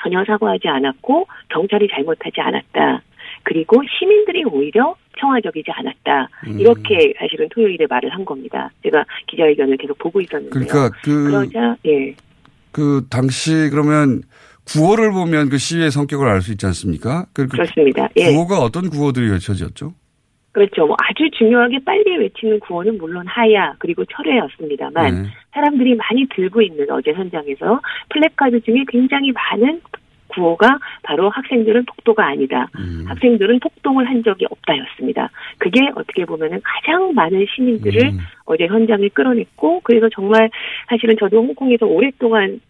[0.00, 3.02] 전혀 사과하지 않았고 경찰이 잘못하지 않았다.
[3.42, 6.28] 그리고 시민들이 오히려 평화적이지 않았다.
[6.46, 6.60] 음.
[6.60, 8.70] 이렇게 사실은 토요일에 말을 한 겁니다.
[8.82, 10.50] 제가 기자회견을 계속 보고 있었는데요.
[10.50, 12.14] 그러니까 그, 그러자 예.
[12.72, 14.22] 그 당시 그러면
[14.66, 17.26] 구호를 보면 그 시위의 성격을 알 수 있지 않습니까?
[17.32, 18.08] 그, 그 그렇습니다.
[18.16, 18.32] 예.
[18.32, 19.92] 구호가 어떤 구호들이 외쳐졌죠?
[20.52, 20.86] 그렇죠.
[20.86, 25.28] 뭐 아주 중요하게 빨리 외치는 구호는 물론 하야 그리고 철회였습니다만 네.
[25.54, 29.80] 사람들이 많이 들고 있는 어제 현장에서 플래카드 중에 굉장히 많은
[30.28, 32.68] 구호가 바로 학생들은 폭도가 아니다.
[32.76, 33.04] 음.
[33.06, 35.30] 학생들은 폭동을 한 적이 없다였습니다.
[35.58, 38.18] 그게 어떻게 보면은 가장 많은 시민들을 음.
[38.44, 40.50] 어제 현장에 끌어냈고 그래서 정말
[40.88, 42.60] 사실은 저도 홍콩에서 오랫동안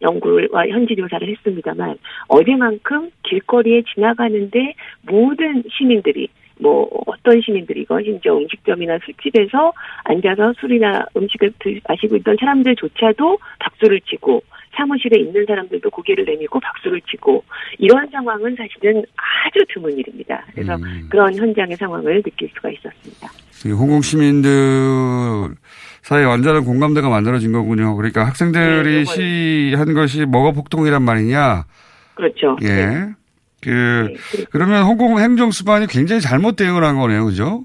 [0.00, 1.96] 연구와 현지 조사를 했습니다만
[2.28, 6.28] 어제만큼 길거리에 지나가는데 모든 시민들이
[6.62, 9.72] 뭐 어떤 시민들이건 심지어 음식점이나 술집에서
[10.04, 14.42] 앉아서 술이나 음식을 드- 마시고 있던 사람들조차도 박수를 치고
[14.74, 17.44] 사무실에 있는 사람들도 고개를 내밀고 박수를 치고
[17.78, 20.44] 이런 상황은 사실은 아주 드문 일입니다.
[20.54, 21.08] 그래서 음.
[21.10, 23.28] 그런 현장의 상황을 느낄 수가 있었습니다.
[23.66, 24.50] 이 홍콩 시민들
[26.02, 27.94] 사이에 완전한 공감대가 만들어진 거군요.
[27.96, 31.64] 그러니까 학생들이 네, 시한 것이 뭐가 폭동이란 말이냐.
[32.14, 32.56] 그렇죠.
[32.62, 32.66] 예.
[32.66, 33.12] 네.
[33.62, 34.12] 그,
[34.50, 37.24] 그러면 홍콩 행정수반이 굉장히 잘못 대응을 한 거네요.
[37.24, 37.62] 그죠?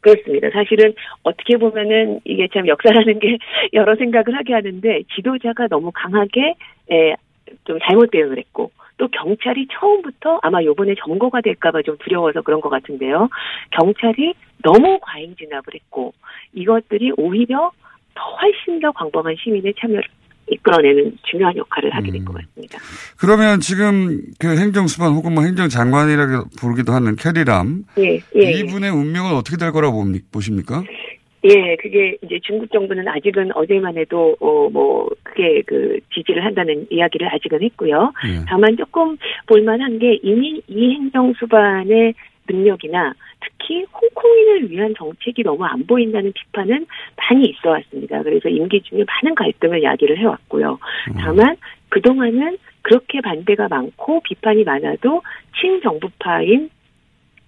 [0.00, 0.50] 그렇습니다.
[0.52, 3.38] 사실은 어떻게 보면은 이게 참 역사라는 게
[3.72, 6.54] 여러 생각을 하게 하는데 지도자가 너무 강하게
[6.90, 7.14] 에,
[7.64, 12.68] 좀 잘못 대응을 했고 또 경찰이 처음부터 아마 요번에 점거가 될까봐 좀 두려워서 그런 것
[12.68, 13.28] 같은데요.
[13.72, 16.14] 경찰이 너무 과잉 진압을 했고
[16.54, 17.72] 이것들이 오히려
[18.14, 20.04] 더 훨씬 더 광범한 시민의 참여를
[20.50, 22.78] 이끌어내는 중요한 역할을 하게 될 것 같습니다.
[23.18, 28.50] 그러면 지금 그 행정수반 혹은 뭐 행정장관이라고 부르기도 하는 캐리람 예, 예.
[28.52, 30.82] 이분의 운명은 어떻게 될 거라고 보십니까?
[31.44, 37.32] 예, 그게 이제 중국 정부는 아직은 어제만 해도 어 뭐 그게 그 지지를 한다는 이야기를
[37.34, 38.12] 아직은 했고요.
[38.28, 38.44] 예.
[38.48, 42.14] 다만 조금 볼만한 게 이미 이 행정 수반의
[42.48, 48.22] 능력이나 특히 홍콩인을 위한 정책이 너무 안 보인다는 비판은 많이 있어 왔습니다.
[48.22, 50.78] 그래서 임기 중에 많은 갈등을 야기를 해왔고요.
[51.18, 51.56] 다만
[51.88, 55.22] 그동안은 그렇게 반대가 많고 비판이 많아도
[55.60, 56.70] 친정부파인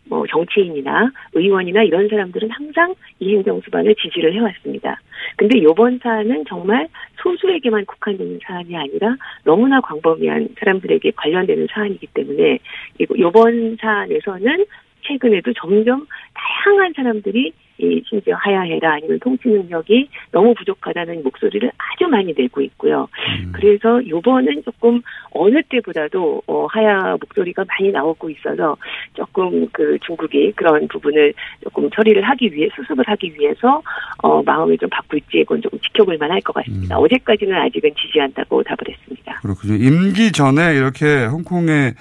[0.08, 5.00] 뭐 정치인이나 의원이나 이런 사람들은 항상 이 행정 수반을 지지를 해왔습니다.
[5.36, 6.88] 근데 이번 사안은 정말
[7.22, 12.58] 소수에게만 국한되는 사안이 아니라 너무나 광범위한 사람들에게 관련되는 사안이기 때문에
[12.98, 14.64] 이번 사안에서는
[15.08, 22.34] 최근에도 점점 다양한 사람들이 이 심지어 하야해라 아니면 통치 능력이 너무 부족하다는 목소리를 아주 많이
[22.36, 23.08] 내고 있고요.
[23.52, 28.76] 그래서 요번은 조금 어느 때보다도 어, 하야 목소리가 많이 나오고 있어서
[29.14, 33.80] 조금 그 중국이 그런 부분을 조금 처리를 하기 위해 수습을 하기 위해서
[34.22, 36.98] 어, 마음을 좀 바꿀지 그건 조금 지켜볼 만할 것 같습니다.
[36.98, 39.40] 어제까지는 아직은 지지한다고 답을 했습니다.
[39.40, 39.74] 그렇군요.
[39.76, 41.94] 임기 전에 이렇게 홍콩의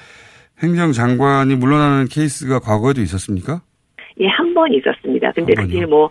[0.62, 3.62] 행정장관이 물러나는 케이스가 과거에도 있었습니까?
[4.20, 5.32] 예, 한 번 있었습니다.
[5.34, 6.10] 근데 그게 뭐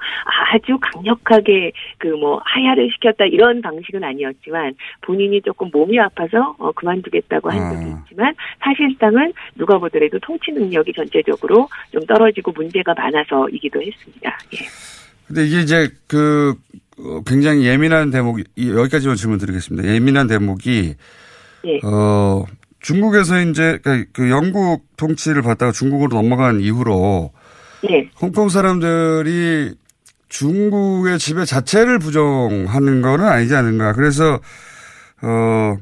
[0.54, 7.50] 아주 강력하게 그 뭐 하야를 시켰다 이런 방식은 아니었지만 본인이 조금 몸이 아파서 어, 그만두겠다고
[7.50, 14.38] 한 적이 있지만 사실상은 누가 보더라도 통치 능력이 전체적으로 좀 떨어지고 문제가 많아서이기도 했습니다.
[14.54, 14.58] 예.
[15.26, 16.54] 근데 이게 이제 그
[17.00, 19.92] 어, 굉장히 예민한 대목 이- 여기까지만 질문 드리겠습니다.
[19.92, 20.94] 예민한 대목이
[21.64, 21.80] 예.
[21.84, 22.44] 어
[22.86, 27.32] 중국에서 이제 그- 그 영국 통치를 받다가 중국으로 넘어간 이후로
[27.90, 28.08] 예.
[28.22, 29.74] 홍콩 사람들이
[30.28, 33.92] 중국의 지배 자체를 부정하는 거는 아니지 않은가.
[33.92, 34.38] 그래서
[35.22, 35.76] 어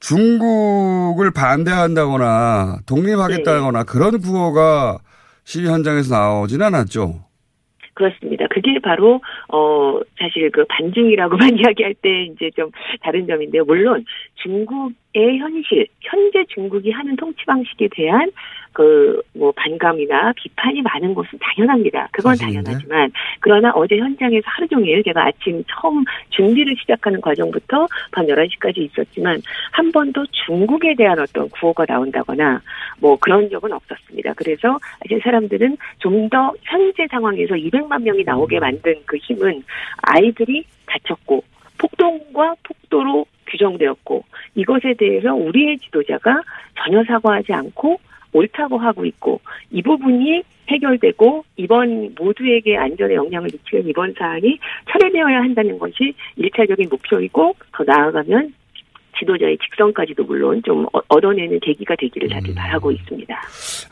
[0.00, 4.98] 중국을 반대한다거나 독립하겠다거나 그런 구호가
[5.44, 7.26] 시위 현장에서 나오진 않았죠.
[7.94, 8.44] 그렇습니다.
[8.50, 12.70] 그게 바로 어 사실 그 반중이라고만 이야기할 때 이제 좀
[13.02, 13.64] 다른 점인데요.
[13.64, 14.04] 물론
[14.42, 18.30] 중국의 현실, 현재 중국이 하는 통치 방식에 대한
[18.72, 22.08] 그 뭐 반감이나 비판이 많은 것은 당연합니다.
[22.12, 28.78] 그건 당연하지만 그러나 어제 현장에서 하루 종일 제가 아침 처음 준비를 시작하는 과정부터 밤 11시까지
[28.78, 29.40] 있었지만
[29.72, 32.60] 한 번도 중국에 대한 어떤 구호가 나온다거나
[33.00, 34.32] 뭐 그런 적은 없었습니다.
[34.34, 39.62] 그래서 사실 사람들은 좀 더 현재 상황에서 200만 명이 나오게 만든 그 힘은
[40.02, 41.44] 아이들이 다쳤고
[41.78, 46.42] 폭동과 폭도로 규정되었고 이것에 대해서 우리의 지도자가
[46.82, 47.98] 전혀 사과하지 않고
[48.32, 54.58] 옳다고 하고 있고 이 부분이 해결되고 이번 모두에게 안전에 영향을 미치는 이번 사안이
[54.90, 58.52] 철회되어야 한다는 것이 일차적인 목표이고 더 나아가면
[59.18, 63.34] 지도자의 직성까지도 물론 좀 어- 얻어내는 계기가 되기를 다들 바라고 있습니다.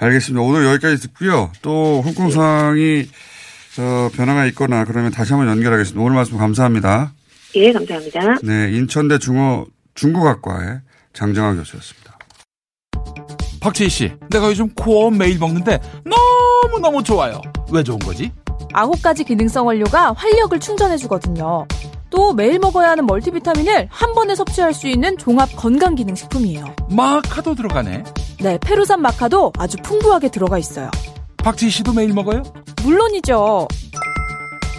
[0.01, 0.42] 알겠습니다.
[0.44, 1.51] 오늘 여기까지 듣고요.
[1.62, 3.05] 또 홍콩 상황이
[3.79, 6.05] 어, 변화가 있거나 그러면 다시 한번 연결하겠습니다.
[6.05, 7.12] 오늘 말씀 감사합니다.
[7.56, 8.38] 예, 감사합니다.
[8.42, 10.80] 네, 인천대 중어 중국학과의
[11.12, 12.18] 장정학 교수였습니다.
[13.60, 17.40] 박채희 씨, 내가 요즘 코어 매일 먹는데 너무너무 좋아요.
[17.70, 18.30] 왜 좋은 거지?
[18.72, 21.66] 아홉 가지 기능성 원료가 활력을 충전해주거든요.
[22.10, 26.74] 또 매일 먹어야 하는 멀티비타민을 한 번에 섭취할 수 있는 종합 건강기능식품이에요.
[26.90, 28.04] 마카도 들어가네.
[28.40, 30.90] 네, 페루산 마카도 아주 풍부하게 들어가 있어요.
[31.38, 32.42] 박채희 씨도 매일 먹어요?
[32.82, 33.68] 물론이죠.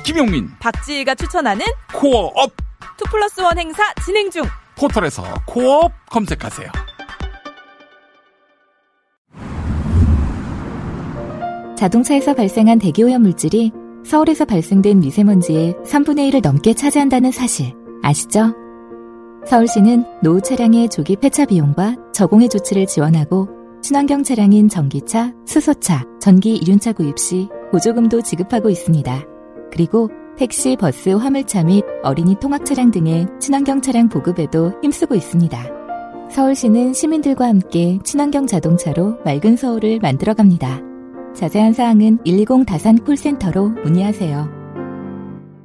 [0.04, 2.65] 김용민, 박지희가 추천하는 코어업!
[2.98, 4.44] two plus one 행사 진행 중.
[4.78, 6.68] 포털에서 코어업 검색하세요.
[11.78, 13.72] 자동차에서 발생한 대기오염 물질이
[14.06, 18.54] 서울에서 발생된 미세먼지의 3분의 1을 넘게 차지한다는 사실 아시죠?
[19.46, 23.50] 서울시는 노후 차량의 조기 폐차 비용과 저공해 조치를 지원하고
[23.82, 29.24] 친환경 차량인 전기차, 수소차, 전기 이륜차 구입 시 보조금도 지급하고 있습니다.
[29.72, 35.58] 그리고 택시, 버스, 화물차 및 어린이 통학 차량 등의 친환경 차량 보급에도 힘쓰고 있습니다.
[36.30, 40.82] 서울시는 시민들과 함께 친환경 자동차로 맑은 서울을 만들어 갑니다.
[41.34, 44.50] 자세한 사항은 120 다산 콜센터로 문의하세요.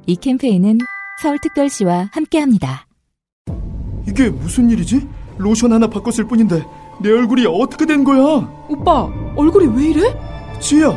[0.05, 0.77] 이 캠페인은
[1.21, 2.87] 서울특별시와 함께합니다.
[4.07, 5.05] 이게 무슨 일이지?
[5.37, 6.63] 로션 하나 바꿨을 뿐인데
[7.01, 8.49] 내 얼굴이 어떻게 된 거야?
[8.69, 10.19] 오빠, 얼굴이 왜 이래?
[10.59, 10.95] 지야,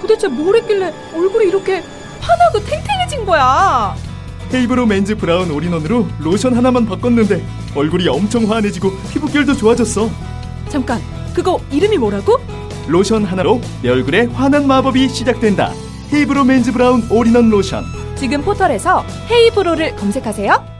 [0.00, 1.82] 도대체 뭘 했길래 얼굴이 이렇게
[2.20, 3.94] 환하고 탱탱해진 거야.
[4.52, 10.08] 헤이브로 맨즈 브라운 올인원으로 로션 하나만 바꿨는데 얼굴이 엄청 환해지고 피부결도 좋아졌어.
[10.68, 11.00] 잠깐,
[11.34, 12.38] 그거 이름이 뭐라고?
[12.88, 15.72] 로션 하나로 내 얼굴에 환한 마법이 시작된다.
[16.12, 17.84] 헤이브로 맨즈 브라운 올인원 로션.
[18.16, 20.78] 지금 포털에서 헤이브로를 검색하세요.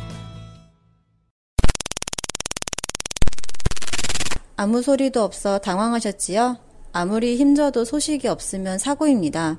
[4.57, 6.57] 아무 소리도 없어 당황하셨지요?
[6.92, 9.59] 아무리 힘줘도 소식이 없으면 사고입니다.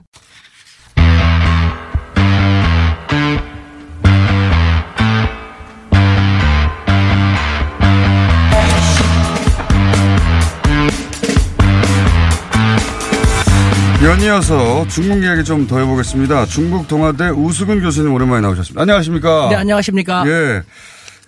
[14.03, 16.45] 연이어서 중국 이야기 좀 더 해보겠습니다.
[16.47, 18.81] 중국 동아대 우수근 교수님 오랜만에 나오셨습니다.
[18.81, 19.49] 안녕하십니까?
[19.49, 20.23] 네, 안녕하십니까?
[20.27, 20.63] 예.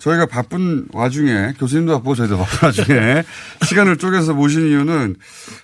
[0.00, 3.22] 저희가 바쁜 와중에 교수님도 바쁘고 저희도 바쁜 와중에
[3.64, 5.14] 시간을 쪼개서 모신 이유는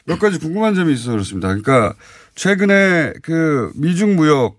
[0.06, 1.48] 몇 가지 궁금한 점이 있어서 그렇습니다.
[1.48, 1.94] 그러니까
[2.36, 4.56] 최근에 그 미중 무역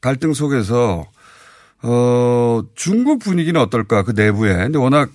[0.00, 1.06] 갈등 속에서
[1.82, 5.08] 어 중국 분위기는 어떨까 그 내부에 근데 워낙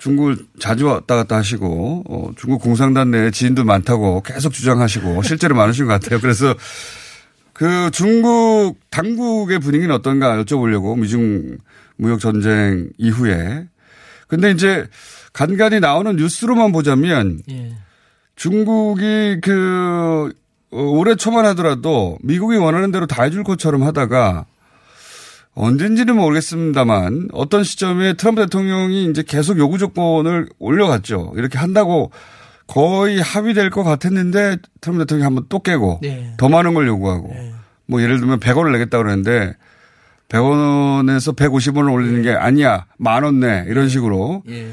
[0.00, 5.86] 중국을 자주 왔다 갔다 하시고 어, 중국 공산당 내에 지인도 많다고 계속 주장하시고 실제로 많으신
[5.86, 6.20] 것 같아요.
[6.20, 6.54] 그래서
[7.52, 11.58] 그 중국 당국의 분위기는 어떤가 여쭤보려고 미중
[11.96, 13.66] 무역 전쟁 이후에
[14.26, 14.86] 근데 이제
[15.34, 17.76] 간간히 나오는 뉴스로만 보자면 예.
[18.36, 20.32] 중국이 그
[20.72, 24.46] 어, 올해 초만 하더라도 미국이 원하는 대로 다 해줄 것처럼 하다가
[25.60, 31.34] 언젠지는 모르겠습니다만 어떤 시점에 트럼프 대통령이 이제 계속 요구 조건을 올려갔죠.
[31.36, 32.10] 이렇게 한다고
[32.66, 36.32] 거의 합의될 것 같았는데 트럼프 대통령이 한번 또 깨고 네.
[36.36, 37.34] 더 많은 걸 요구하고
[37.86, 39.54] 뭐 예를 들면 100원을 내겠다고 그랬는데
[40.28, 42.86] 100원에서 150원을 올리는 게 아니야.
[42.96, 43.64] 만 원 내.
[43.68, 44.72] 이런 식으로 예.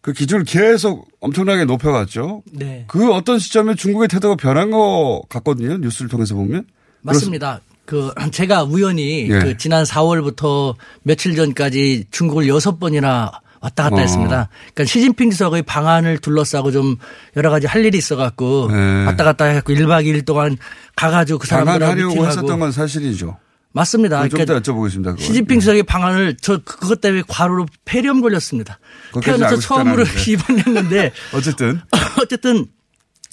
[0.00, 2.42] 그 기준을 계속 엄청나게 높여갔죠.
[2.52, 2.84] 네.
[2.88, 5.76] 그 어떤 시점에 중국의 태도가 변한 것 같거든요.
[5.76, 6.64] 뉴스를 통해서 보면.
[7.02, 7.60] 맞습니다.
[7.88, 9.38] 그 제가 우연히 예.
[9.38, 14.00] 그 지난 4월부터 며칠 전까지 중국을 여섯 번이나 왔다 갔다 어.
[14.00, 14.48] 했습니다.
[14.74, 16.96] 그러니까 시진핑 주석의 방안을 둘러싸고 좀
[17.36, 19.06] 여러 가지 할 일이 있어 갖고 네.
[19.06, 20.58] 왔다 갔다 해갖고 1박 2일 동안
[20.96, 23.38] 가가지고 그 사람들하고 미팅하고 했었던 건 사실이죠.
[23.72, 24.28] 맞습니다.
[24.28, 25.04] 좀 그러니까 여쭤보겠습니다.
[25.04, 25.18] 그건.
[25.18, 28.78] 시진핑 주석의 방안을 저 그것 때문에 과로로 폐렴 걸렸습니다.
[29.22, 30.04] 태어나서 처음으로.
[30.28, 31.80] 입원했는데 어쨌든
[32.22, 32.66] 어쨌든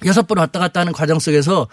[0.06, 1.68] 여섯 번 왔다 갔다 하는 과정 속에서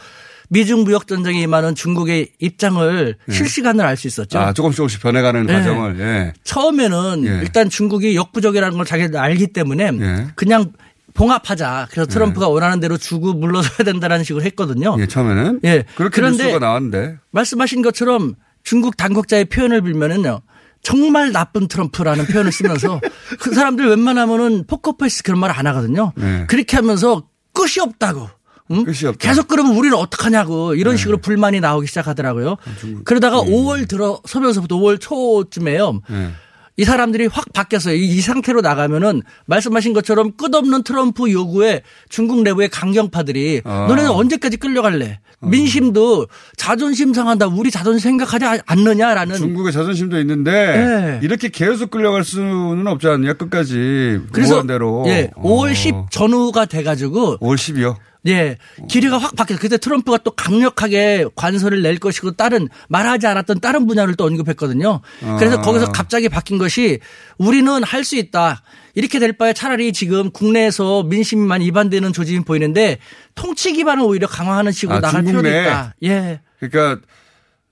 [0.49, 4.39] 미중 무역 전쟁에 임하는 중국의 입장을 실시간으로 알 수 있었죠.
[4.39, 5.53] 아, 조금씩 조금씩 변해가는 네.
[5.53, 6.01] 과정을.
[6.01, 6.33] 예.
[6.45, 7.31] 처음에는 예.
[7.43, 10.27] 일단 중국이 역부족이라는 걸 자기들 알기 때문에 예.
[10.35, 10.73] 그냥
[11.15, 11.89] 봉합하자.
[11.91, 14.97] 그래서 트럼프가 원하는 대로 주고 물러서야 된다라는 식으로 했거든요.
[14.99, 15.61] 예, 처음에는.
[15.65, 15.85] 예.
[15.95, 17.17] 그렇게 그런데.
[17.33, 20.41] 말씀하신 것처럼 중국 당국자의 표현을 빌면은요.
[20.83, 23.01] 정말 나쁜 트럼프라는 표현을 쓰면서
[23.41, 26.13] 그 사람들 웬만하면은 포커페이스 그런 말 안 하거든요.
[26.17, 26.45] 네.
[26.49, 28.29] 그렇게 하면서 끝이 없다고.
[28.71, 28.85] 응?
[29.19, 30.99] 계속 그러면 우리는 어떡하냐고 이런 네.
[30.99, 32.53] 식으로 불만이 나오기 시작하더라고요.
[32.53, 32.57] 아,
[33.05, 36.01] 그러다가 5월 들어서면서부터 5월 초쯤에요.
[36.11, 36.31] 예.
[36.79, 37.95] 이 사람들이 확 바뀌었어요.
[37.97, 43.87] 이, 이 상태로 나가면은 말씀하신 것처럼 끝없는 트럼프 요구에 중국 내부의 강경파들이 아.
[43.91, 45.21] 너네는 언제까지 끌려갈래?
[45.41, 47.47] 민심도 자존심 상한다.
[47.49, 51.21] 우리 자존심 생각하지 않- 않느냐라는 중국의 자존심도 있는데 네.
[51.23, 55.05] 이렇게 계속 끌려갈 수는 없지 않냐 끝까지 그래서 무한대로.
[55.09, 55.75] 예, 5월 어.
[55.75, 57.97] 10 전후가 돼가지고 5월 10이요.
[58.29, 58.57] 예,
[58.89, 59.61] 기류가 확 바뀌었어요.
[59.61, 65.01] 그때 트럼프가 또 강력하게 관서를 낼 것이고 다른 말하지 않았던 다른 분야를 또 언급했거든요.
[65.39, 65.61] 그래서 아.
[65.63, 67.01] 거기서 갑자기 바뀐 것이
[67.39, 68.63] 우리는 할 수 있다.
[68.95, 72.99] 이렇게 될 바에 차라리 지금 국내에서 민심만 이반되는 조짐이 보이는데
[73.35, 75.63] 통치 기반을 오히려 강화하는 식으로 아, 나갈 필요도 내.
[75.63, 75.95] 있다.
[76.05, 76.41] 예.
[76.61, 77.01] 그러니까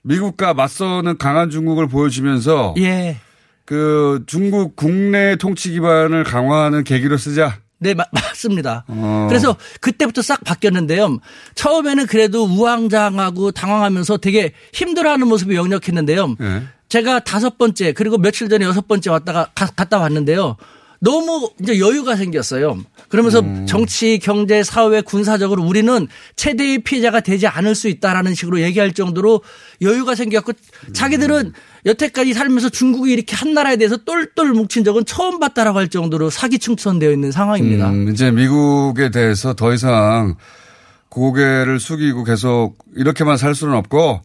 [0.01, 3.17] 미국과 맞서는 강한 중국을 보여주면서 예.
[3.65, 7.60] 그 중국 국내 통치 기반을 강화하는 계기로 쓰자.
[7.81, 8.85] 네, 마- 맞습니다.
[8.87, 9.25] 어.
[9.27, 11.19] 그래서 그때부터 싹 바뀌었는데요.
[11.55, 16.35] 처음에는 그래도 우왕좌왕하고 당황하면서 되게 힘들어하는 모습이 역력했는데요.
[16.41, 16.63] 예.
[16.89, 20.57] 제가 다섯 번째 그리고 며칠 전에 여섯 번째 왔다가 가- 갔다 왔는데요.
[21.03, 22.77] 너무 이제 여유가 생겼어요.
[23.09, 23.65] 그러면서 음.
[23.65, 29.41] 정치, 경제, 사회, 군사적으로 우리는 최대의 피해자가 되지 않을 수 있다라는 식으로 얘기할 정도로
[29.81, 30.53] 여유가 생겼고
[30.93, 31.53] 자기들은
[31.87, 36.59] 여태까지 살면서 중국이 이렇게 한 나라에 대해서 똘똘 뭉친 적은 처음 봤다라고 할 정도로 사기
[36.59, 37.89] 충천되어 있는 상황입니다.
[37.89, 40.35] 음, 이제 미국에 대해서 더 이상
[41.09, 44.21] 고개를 숙이고 계속 이렇게만 살 수는 없고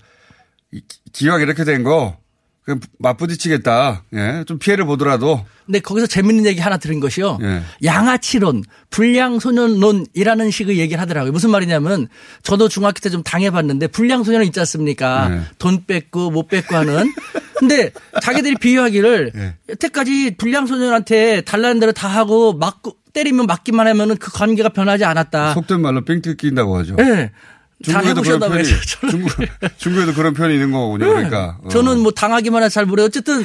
[0.73, 0.83] 이-
[1.15, 2.19] 기왕 이렇게 된 거
[2.67, 4.03] 그냥 맞부딪히겠다.
[4.15, 7.39] 예, 좀 피해를 보더라도 근데 거기서 재밌는 얘기 하나 들은 것이요.
[7.43, 7.63] 예.
[7.85, 11.33] 양아치론, 불량소년론이라는 식의 얘기를 하더라고요.
[11.33, 12.09] 무슨 말이냐면
[12.43, 15.29] 저도 중학교 때 좀 당해봤는데 불량소년은 있지 않습니까?
[15.29, 15.41] 네.
[15.59, 17.13] 돈 뺏고 못 뺏고 하는.
[17.57, 19.55] 근데 자기들이 비유하기를 예.
[19.71, 25.55] 여태까지 불량소년한테 달라는 대로 다 하고 맞고 때리면 맞기만 하면은 그 관계가 변하지 않았다.
[25.55, 26.97] 속된 말로 삥 뜯긴다고 하죠.
[27.01, 27.31] 예.
[27.85, 28.81] 잘 중국에도 그런 해보셨나 편이, 봐요.
[29.11, 29.31] 중국,
[29.79, 31.07] 중국에도 그런 편이 있는 거군요.
[31.09, 31.59] 그러니까.
[31.63, 31.69] 어.
[31.69, 33.45] 저는 뭐 당하기만 해서 잘 모르요 어쨌든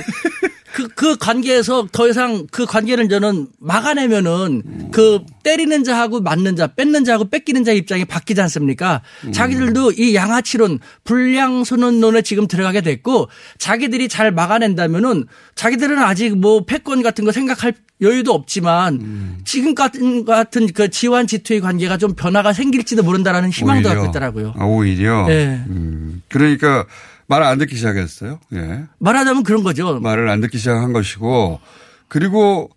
[0.74, 7.04] 그, 그 관계에서 더 이상 그 관계를 저는 막아내면은 그 때리는 자하고 맞는 자, 뺏는
[7.04, 9.02] 자하고 뺏기는 자 입장이 바뀌지 않습니까?
[9.34, 13.28] 자기들도 이 양아치론, 불량선언론에 지금 들어가게 됐고
[13.58, 15.26] 자기들이 잘 막아낸다면은
[15.56, 21.62] 자기들은 아직 뭐 패권 같은 거 생각할 여유도 없지만 지금 같은 같은 그 지완 지투의
[21.62, 24.02] 관계가 좀 변화가 생길지도 모른다라는 희망도 오히려.
[24.02, 24.54] 갖고 있더라고요.
[24.58, 25.28] 아, 오히려.
[25.28, 25.64] 네.
[25.70, 26.86] 음, 그러니까
[27.28, 28.40] 말을 안 듣기 시작했어요.
[28.54, 28.84] 예.
[29.00, 30.00] 말하자면 그런 거죠.
[30.00, 31.60] 말을 안 듣기 시작한 것이고
[32.08, 32.70] 그리고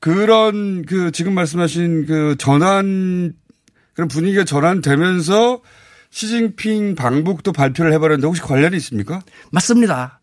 [0.00, 3.34] 그런 그 지금 말씀하신 그 전환
[3.94, 5.60] 그런 분위기가 전환되면서
[6.10, 9.20] 시진핑 방북도 발표를 해버렸는데 혹시 관련이 있습니까?
[9.50, 10.20] 맞습니다.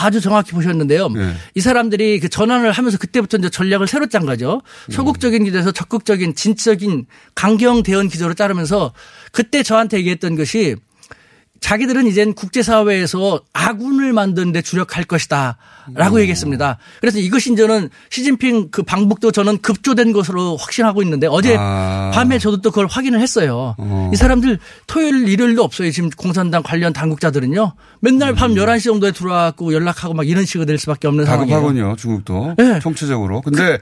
[0.00, 1.08] 아주 정확히 보셨는데요.
[1.08, 1.34] 네.
[1.54, 4.62] 이 사람들이 그 전환을 하면서 그때부터 이제 전략을 새로 짠 거죠.
[4.90, 8.92] 소극적인 기조에서 적극적인 진취적인 강경 대응 기조로 자르면서
[9.32, 10.76] 그때 저한테 얘기했던 것이
[11.60, 15.56] 자기들은 이젠 국제사회에서 아군을 만드는데 주력할 것이다.
[15.94, 16.78] 라고 얘기했습니다.
[17.00, 22.10] 그래서 이것이 저는 시진핑 그 방북도 저는 급조된 것으로 확신하고 있는데 어제 아.
[22.12, 23.74] 밤에 저도 또 그걸 확인을 했어요.
[24.12, 25.90] 이 사람들 토요일, 일요일도 없어요.
[25.90, 27.72] 지금 공산당 관련 당국자들은요.
[28.00, 31.56] 맨날 밤 11시 정도에 들어와갖고 연락하고 막 이런 식으로 될 수밖에 없는 상황이에요.
[31.56, 31.96] 다급하군요.
[31.96, 32.78] 중국도 네.
[32.80, 33.40] 총체적으로.
[33.40, 33.78] 근데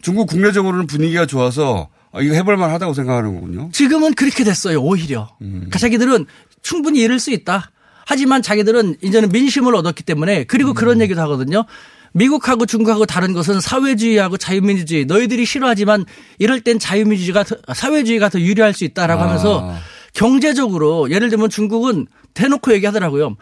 [0.00, 3.68] 중국 국내적으로는 분위기가 좋아서 아, 이거 해볼 만 하다고 생각하는 거군요.
[3.72, 4.80] 지금은 그렇게 됐어요.
[4.80, 5.28] 오히려.
[5.42, 5.52] 음.
[5.56, 6.26] 그러니까 자기들은
[6.62, 7.70] 충분히 이럴 수 있다.
[8.06, 10.44] 하지만 자기들은 이제는 민심을 얻었기 때문에 음.
[10.48, 11.64] 그리고 그런 얘기도 하거든요.
[12.12, 15.04] 미국하고 중국하고 다른 것은 사회주의하고 자유민주주의.
[15.04, 16.06] 너희들이 싫어하지만
[16.38, 19.26] 이럴 땐 자유민주주의가 더- 사회주의가 더 유리할 수 있다라고 아.
[19.26, 19.74] 하면서
[20.14, 23.36] 경제적으로 예를 들면 중국은 대놓고 얘기하더라고요.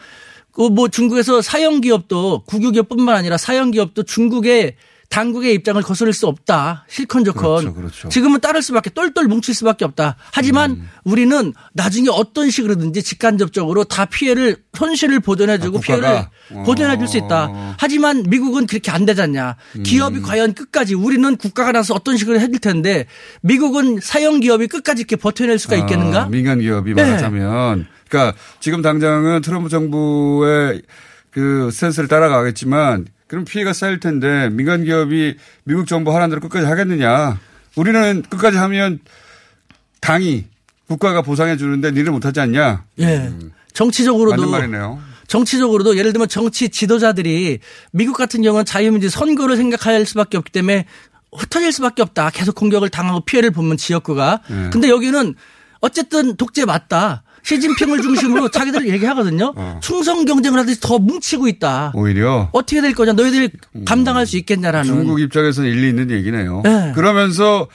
[0.53, 4.75] 그 뭐 중국에서 사형 기업도 국유기업뿐만 아니라 사형 기업도 중국의
[5.09, 6.85] 당국의 입장을 거스를 수 없다.
[6.89, 7.43] 실컷 좋건.
[7.43, 8.09] 그렇죠, 그렇죠.
[8.09, 10.17] 지금은 따를 수밖에 똘똘 뭉칠 수밖에 없다.
[10.33, 10.89] 하지만 음.
[11.05, 15.81] 우리는 나중에 어떤 식으로든지 직간접적으로 다 피해를 손실을 보전해주고 아?
[15.81, 16.27] 피해를
[16.65, 17.75] 보전해줄 수 있다.
[17.79, 19.57] 하지만 미국은 그렇게 안 되잖냐.
[19.77, 19.83] 음.
[19.83, 23.07] 기업이 과연 끝까지 우리는 국가가 나서 어떤 식으로 해줄 텐데
[23.43, 26.23] 미국은 사형 기업이 끝까지 이렇게 버텨낼 수가 있겠는가?
[26.23, 27.03] 아, 민간 기업이 네.
[27.03, 27.87] 말하자면.
[28.09, 30.83] 그러니까 지금 당장은 트럼프 정부의
[31.31, 37.39] 그 스탠스를 따라가겠지만 그럼 피해가 쌓일 텐데 민간 기업이 미국 정부 하라는 대로 끝까지 하겠느냐.
[37.77, 39.01] 우리는 끝까지 하면
[40.01, 40.45] 당이
[40.89, 42.85] 국가가 보상해 주는데 니를 못하지 않냐.
[43.01, 43.33] 예.
[43.73, 45.01] 정치적으로도 맞는 말이네요.
[45.27, 47.59] 정치적으로도 예를 들면 정치 지도자들이
[47.91, 50.87] 미국 같은 경우는 자유민주 선거를 생각할 수밖에 없기 때문에
[51.37, 52.31] 흩어질 수밖에 없다.
[52.31, 54.43] 계속 공격을 당하고 피해를 보면 지역구가.
[54.49, 54.71] 네.
[54.71, 55.35] 근데 여기는
[55.81, 57.25] 어쨌든 독재 맞다.
[57.47, 59.53] 시진핑을 중심으로 자기들 얘기하거든요.
[59.55, 59.79] 어.
[59.81, 61.93] 충성 경쟁을 하듯이 더 뭉치고 있다.
[61.95, 63.13] 오히려 어떻게 될 거냐.
[63.13, 63.51] 너희들이
[63.85, 64.85] 감당할 수 있겠냐라는.
[64.85, 66.63] 중국 입장에서는 일리 있는 얘기네요.
[66.65, 66.93] 네.
[66.97, 67.69] 그러면서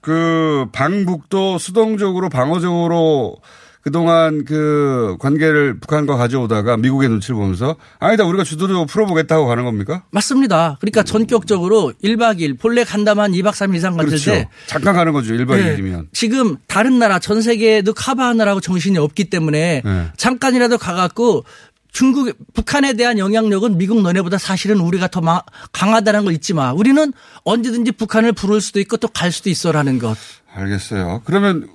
[0.00, 3.36] 그 방북도 수동적으로 방어적으로
[3.82, 10.04] 그동안 그 관계를 북한과 가져오다가 미국의 눈치를 보면서 아니다 우리가 주도적으로 풀어보겠다고 가는 겁니까?
[10.10, 10.76] 맞습니다.
[10.80, 14.30] 그러니까 전격적으로 1박 2일 본래 간다만 2박 3일 이상 갔을 그렇죠.
[14.30, 15.34] 때 잠깐 가는 거죠.
[15.34, 15.76] 1박 네.
[15.76, 16.06] 2일이면.
[16.12, 20.06] 지금 다른 나라 전 세계에도 커버하느라고 정신이 없기 때문에 네.
[20.16, 21.44] 잠깐이라도 가갖고
[21.90, 26.72] 중국 북한에 대한 영향력은 미국 너네보다 사실은 우리가 더 마- 강하다는 걸 잊지 마.
[26.72, 27.12] 우리는
[27.44, 30.16] 언제든지 북한을 부를 수도 있고 또 갈 수도 있어라는 것.
[30.54, 31.20] 알겠어요.
[31.24, 31.68] 그러면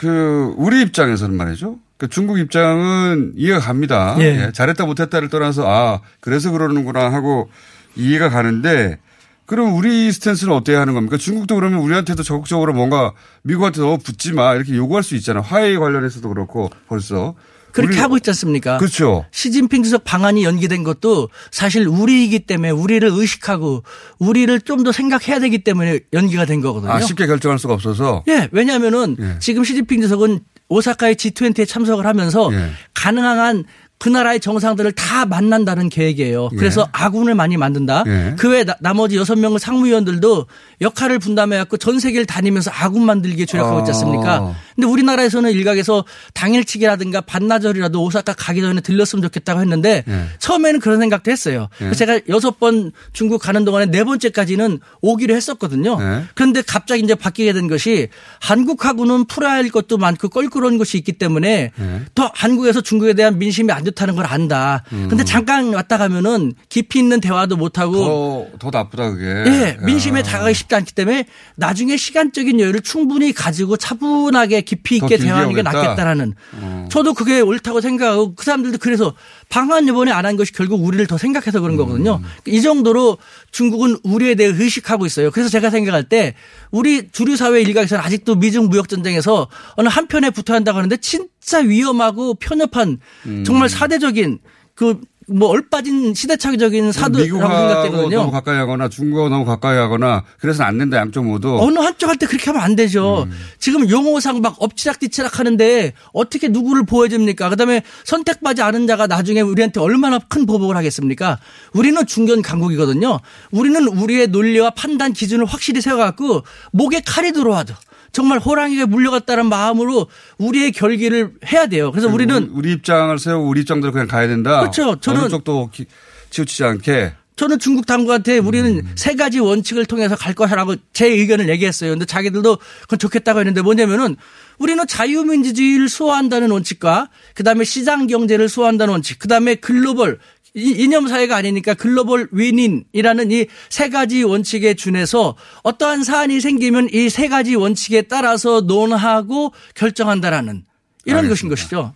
[0.00, 1.76] 그 우리 입장에서는 말이죠.
[1.98, 4.16] 그 중국 입장은 이해가 갑니다.
[4.18, 4.46] 예.
[4.46, 7.50] 예, 잘했다 못했다를 떠나서 아 그래서 그러는구나 하고
[7.96, 8.98] 이해가 가는데
[9.44, 11.18] 그럼 우리 스탠스는 어때야 하는 겁니까?
[11.18, 15.42] 중국도 그러면 우리한테도 적극적으로 뭔가 미국한테 너무 붙지 마 이렇게 요구할 수 있잖아.
[15.42, 17.34] 화해 관련해서도 그렇고 벌써
[17.72, 18.78] 그렇게 우리- 하고 있지 않습니까?
[18.78, 19.24] 그렇죠.
[19.30, 23.82] 시진핑 주석 방안이 연기된 것도 사실 우리이기 때문에 우리를 의식하고
[24.18, 26.90] 우리를 좀 더 생각해야 되기 때문에 연기가 된 거거든요.
[26.92, 29.36] 아 쉽게 결정할 수가 없어서 예, 왜냐하면은 예.
[29.38, 32.70] 지금 시진핑 주석은 오사카의 G20에 참석을 하면서 예.
[32.94, 33.64] 가능한
[34.00, 36.48] 그 나라의 정상들을 다 만난다는 계획이에요.
[36.56, 38.04] 그래서 아군을 많이 만든다.
[38.06, 38.34] 예.
[38.38, 40.46] 그외 나머지 여섯 명의 상무위원들도
[40.80, 44.36] 역할을 분담해 갖고 전 세계를 다니면서 아군 만들기에 조력하고 있지 않습니까?
[44.36, 44.54] 아.
[44.74, 50.24] 근데 우리나라에서는 일각에서 당일치기라든가 반나절이라도 오사카 가기 전에 들렸으면 좋겠다고 했는데 예.
[50.38, 51.68] 처음에는 그런 생각도 했어요.
[51.82, 51.92] 예.
[51.92, 55.98] 제가 여섯 번 중국 가는 동안에 네 번째까지는 오기로 했었거든요.
[56.00, 56.24] 예.
[56.34, 58.08] 그런데 갑자기 이제 바뀌게 된 것이
[58.40, 62.00] 한국하고는 풀어야 할 것도 많고 껄끄러운 것이 있기 때문에 예.
[62.14, 64.82] 더 한국에서 중국에 대한 민심이 안 좋다는 걸 안다.
[64.92, 65.08] 음.
[65.10, 69.26] 근데 잠깐 왔다 가면은 깊이 있는 대화도 못 하고 더, 더 나쁘다 그게.
[69.26, 70.22] 예, 민심에 아.
[70.22, 71.26] 다가가기 쉽지 않기 때문에
[71.56, 75.72] 나중에 시간적인 여유를 충분히 가지고 차분하게 깊이 더 있게 대화하는 게 오겠다?
[75.72, 76.88] 낫겠다라는 어.
[76.90, 79.12] 저도 그게 옳다고 생각하고 그 사람들도 그래서
[79.50, 82.20] 방한 이번에 안 한 것이 결국 우리를 더 생각해서 그런 거거든요.
[82.22, 82.28] 음.
[82.46, 83.18] 이 정도로
[83.50, 85.30] 중국은 우리에 대해 의식하고 있어요.
[85.30, 86.34] 그래서 제가 생각할 때
[86.70, 91.28] 우리 주류 사회 일각에서는 아직도 미중 무역 전쟁에서 어느 한 편에 붙어야 한다고 하는데 진
[91.40, 93.44] 진짜 위험하고 편협한 음.
[93.44, 94.38] 정말 사대적인
[94.74, 95.00] 그
[95.32, 98.16] 뭐 얼빠진 시대착오적인 사도라고 미국하고 생각되거든요.
[98.18, 101.56] 너무 가까이 하거나 중국하고 너무 가까이 하거나 그래서는 안 된다 양쪽 모두.
[101.60, 103.24] 어느 한쪽한테 그렇게 하면 안 되죠.
[103.24, 103.32] 음.
[103.58, 107.48] 지금 용어상 막 엎치락뒤치락 하는데 어떻게 누구를 보호해줍니까?
[107.48, 111.38] 그 다음에 선택받지 않은 자가 나중에 우리한테 얼마나 큰 보복을 하겠습니까?
[111.72, 113.20] 우리는 중견 강국이거든요.
[113.52, 117.74] 우리는 우리의 논리와 판단 기준을 확실히 세워갖고 목에 칼이 들어와도
[118.12, 120.08] 정말 호랑이가 물려갔다는 마음으로
[120.38, 121.90] 우리의 결기를 해야 돼요.
[121.92, 124.60] 그래서 우리는 우리, 입장을 세우고 우리 입장대로 그냥 가야 된다.
[124.60, 124.96] 그렇죠.
[124.96, 125.86] 저는- 어느 쪽도 기-
[126.30, 127.14] 치우치지 않게.
[127.36, 128.92] 저는 중국 당국한테 우리는 음.
[128.96, 131.90] 세 가지 원칙을 통해서 갈 거라고 제 의견을 얘기했어요.
[131.92, 134.16] 근데 자기들도 그건 좋겠다고 했는데 뭐냐면은
[134.58, 140.18] 우리는 자유민주주의를 수호한다는 원칙과 그다음에 시장 경제를 수호한다는 원칙, 그다음에 글로벌
[140.54, 147.08] 이- 이념 사회가 아니니까 글로벌 윈인이라는 이 세 가지 원칙에 준해서 어떠한 사안이 생기면 이
[147.08, 150.64] 세 가지 원칙에 따라서 논하고 결정한다라는
[151.04, 151.94] 이런 것인 것이죠.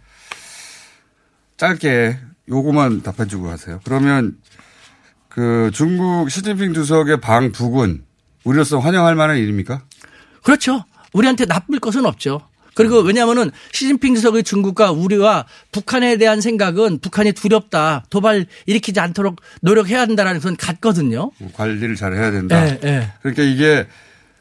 [1.56, 3.80] 짧게 요거만 답해주고 하세요.
[3.84, 4.36] 그러면
[5.28, 8.04] 그 중국 시진핑 주석의 방북은
[8.44, 9.82] 우리로서 환영할 만한 일입니까?
[10.42, 10.84] 그렇죠.
[11.12, 12.46] 우리한테 나쁠 것은 없죠.
[12.74, 20.00] 그리고 왜냐하면은 시진핑 주석의 중국과 우리와 북한에 대한 생각은 북한이 두렵다, 도발 일으키지 않도록 노력해야
[20.00, 21.30] 한다라는 그건 같거든요.
[21.54, 22.66] 관리를 잘 해야 된다.
[22.66, 23.12] 예, 예.
[23.22, 23.86] 그러니까 이게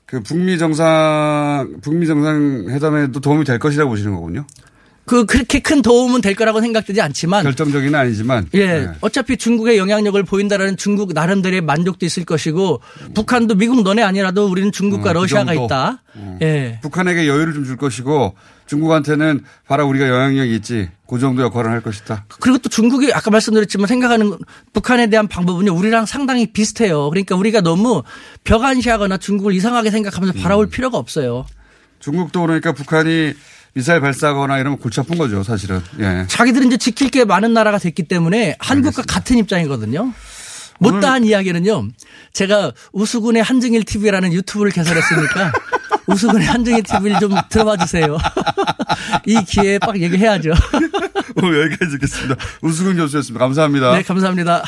[0.05, 4.45] 그 북미 정상 북미 정상 회담에도 도움이 될 것이라고 보시는 거군요.
[5.05, 8.89] 그 그렇게 큰 도움은 될 거라고 생각되지 않지만 결정적인 아니지만 예, 네.
[9.01, 12.81] 어차피 중국의 영향력을 보인다라는 중국 나름대로의 만족도 있을 것이고
[13.13, 15.65] 북한도 미국 너네 아니라도 우리는 중국과 음, 그 러시아가 정도.
[15.65, 16.01] 있다.
[16.15, 16.39] 음.
[16.41, 16.79] 예.
[16.81, 18.35] 북한에게 여유를 좀 줄 것이고
[18.65, 22.25] 중국한테는 봐라 우리가 영향력이 있지 그 정도 역할을 할 것이다.
[22.39, 24.39] 그리고 또 중국이 아까 말씀드렸지만 생각하는 건
[24.73, 27.09] 북한에 대한 방법은요 우리랑 상당히 비슷해요.
[27.09, 28.03] 그러니까 우리가 너무
[28.43, 31.45] 벽안시하거나 중국을 이상하게 생각하면서 바라볼 필요가 없어요.
[31.99, 33.33] 중국도 그러니까 북한이
[33.73, 35.81] 미사일 발사하거나 이러면 골치 아픈 거죠 사실은.
[35.99, 36.25] 예.
[36.27, 40.13] 자기들은 이제 지킬 게 많은 나라가 됐기 때문에 한국과 같은 입장이거든요.
[40.79, 41.87] 못다한 이야기는요.
[42.33, 45.51] 제가 우수군의 한증일 TV라는 유튜브를 개설했으니까
[46.07, 48.17] 우수군의 한증일 TV를 좀 들어봐 주세요.
[49.25, 50.53] 이 기회에 빡 얘기해야죠.
[51.41, 52.35] 오늘 여기까지 듣겠습니다.
[52.61, 53.43] 우수근 교수였습니다.
[53.43, 53.93] 감사합니다.
[53.95, 54.63] 네, 감사합니다.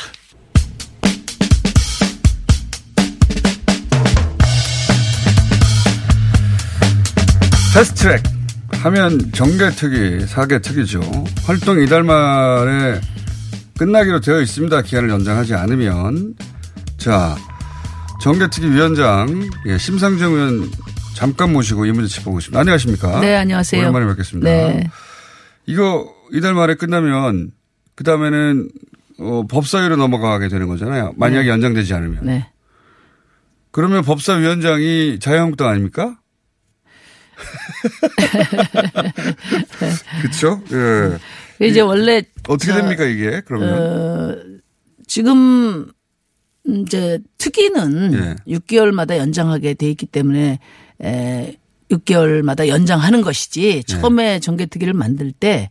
[7.73, 8.34] 패스트트랙
[8.85, 11.01] 하면 정개특위, 사개특위죠.
[11.47, 13.01] 활동 이달 말에
[13.79, 14.79] 끝나기로 되어 있습니다.
[14.83, 16.35] 기한을 연장하지 않으면.
[16.97, 17.35] 자,
[18.21, 20.69] 정개특위 위원장 예, 심상정 의원
[21.15, 22.59] 잠깐 모시고 이 문제 짚어보겠습니다.
[22.59, 23.21] 안녕하십니까?
[23.21, 23.81] 네, 안녕하세요.
[23.81, 24.47] 오랜만에 뵙겠습니다.
[24.47, 24.87] 네.
[25.65, 27.53] 이거 이달 말에 끝나면
[27.95, 28.69] 그 다음에는
[29.17, 31.15] 어, 법사위로 넘어가게 되는 거잖아요.
[31.17, 31.49] 만약에 네.
[31.49, 32.19] 연장되지 않으면.
[32.21, 32.51] 네.
[33.71, 36.19] 그러면 법사위원장이 자유한국당 아닙니까?
[40.21, 40.61] 그렇죠?
[40.71, 41.17] 예.
[41.67, 43.73] 이제 원래 어떻게 저, 됩니까 이게 그러면?
[43.73, 44.35] 어,
[45.07, 45.91] 지금
[46.65, 48.35] 이제 특위는 예.
[48.57, 50.59] 6개월마다 연장하게 돼 있기 때문에
[51.01, 51.55] 에,
[51.91, 55.69] 6개월마다 연장하는 것이지 처음에 정개특위를 만들 때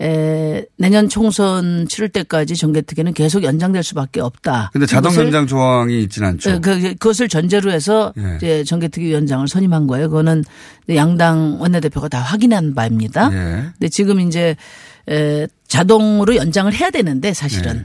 [0.00, 4.70] 에, 내년 총선 치를 때까지 정개특위는 계속 연장될 수밖에 없다.
[4.72, 6.60] 근데 자동 연장 조항이 있지는 않죠.
[6.62, 8.36] 그, 그- 그것을 전제로 해서 예.
[8.36, 10.08] 이제 정개특위 위원장을 선임한 거예요.
[10.08, 10.42] 그거는
[10.94, 13.30] 양당 원내대표가 다 확인한 바입니다.
[13.32, 13.62] 예.
[13.78, 14.56] 근데 지금 이제
[15.08, 17.80] 에, 자동으로 연장을 해야 되는데 사실은 예.
[17.80, 17.84] 어,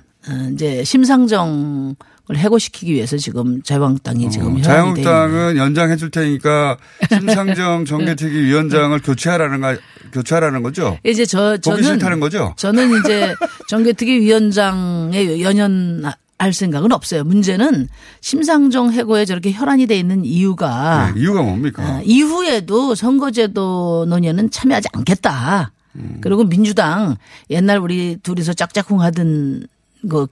[0.53, 1.95] 이제 심상정
[2.28, 6.76] 을 해고시키기 위해서 지금 자유한국당이 지금 돼 있는 자유한국당은 연장해 줄 테니까
[7.07, 9.78] 심상정 정개특위 위원장을 교체하라는 거
[10.11, 10.97] 교체하라는 거죠.
[11.05, 12.55] 이제 저 저는 싫다는 거죠.
[12.57, 13.36] 저는 이제
[13.69, 16.03] 정개특위 위원장에 연연
[16.39, 17.23] 할 생각은 없어요.
[17.23, 17.88] 문제는
[18.21, 21.84] 심상정 해고에 저렇게 혈안이 돼 있는 이유가 네, 이유가 뭡니까?
[21.84, 25.71] 아, 이후에도 선거제도 논의에는 참여하지 않겠다.
[25.95, 26.17] 음.
[26.21, 27.17] 그리고 민주당
[27.51, 29.67] 옛날 우리 둘이서 짝짝꿍 하던
[30.08, 30.28] 그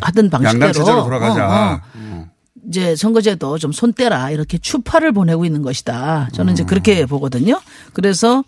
[0.00, 0.44] 하던 방식대로 음.
[0.62, 1.46] 양당 체제로 돌아가자.
[1.46, 2.28] 어, 어.
[2.68, 6.28] 이제 선거제도 좀 손 떼라 이렇게 추파를 보내고 있는 것이다.
[6.32, 7.60] 저는 이제 그렇게 보거든요.
[7.92, 8.44] 그래서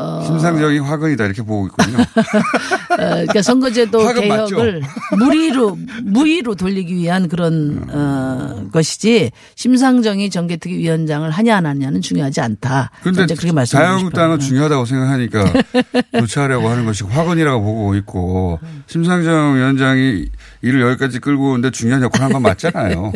[0.00, 1.98] 어, 심상정이 화근이다 이렇게 보고 있군요.
[2.90, 4.56] 어, 그러니까 선거제도 맞죠?
[4.56, 4.82] 개혁을
[5.18, 12.90] 무리로 무의로 돌리기 위한 그런 어, 것이지 심상정이 정개특위 위원장을 하냐 안 하냐는 중요하지 않다.
[13.00, 14.38] 이제 그렇게 말씀드리고 자유한국당은.
[14.38, 15.52] 중요하다고 생각하니까
[16.18, 20.26] 교체하려고 하는 것이 화근이라고 보고 있고 심상정 위원장이
[20.62, 23.12] 일을 여기까지 끌고 오는데 중요한 역할을 한 건 맞잖아요.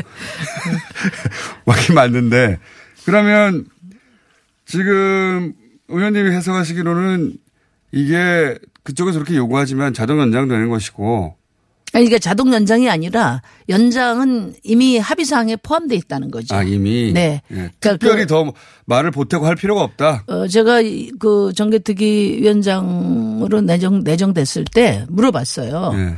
[1.65, 2.59] 맞긴 맞는데
[3.05, 3.65] 그러면
[4.67, 5.53] 지금
[5.89, 7.35] 의원님이 해석하시기로는
[7.93, 11.37] 이게 그쪽에서 그렇게 요구하지만 자동 연장되는 것이고
[11.93, 16.53] 아니, 그러니까 자동 연장이 아니라 연장은 이미 합의사항에 포함되어 있다는 거죠.
[16.53, 17.13] 아, 이미.
[17.13, 17.41] 네.
[17.53, 18.53] 예, 그러니까 특별히 더
[18.87, 20.25] 말을 보태고 할 필요가 없다.
[20.27, 25.93] 어, 제가 이- 그 정개특위 위원장으로 내정, 내정됐을 때 물어봤어요.
[25.95, 26.15] 예.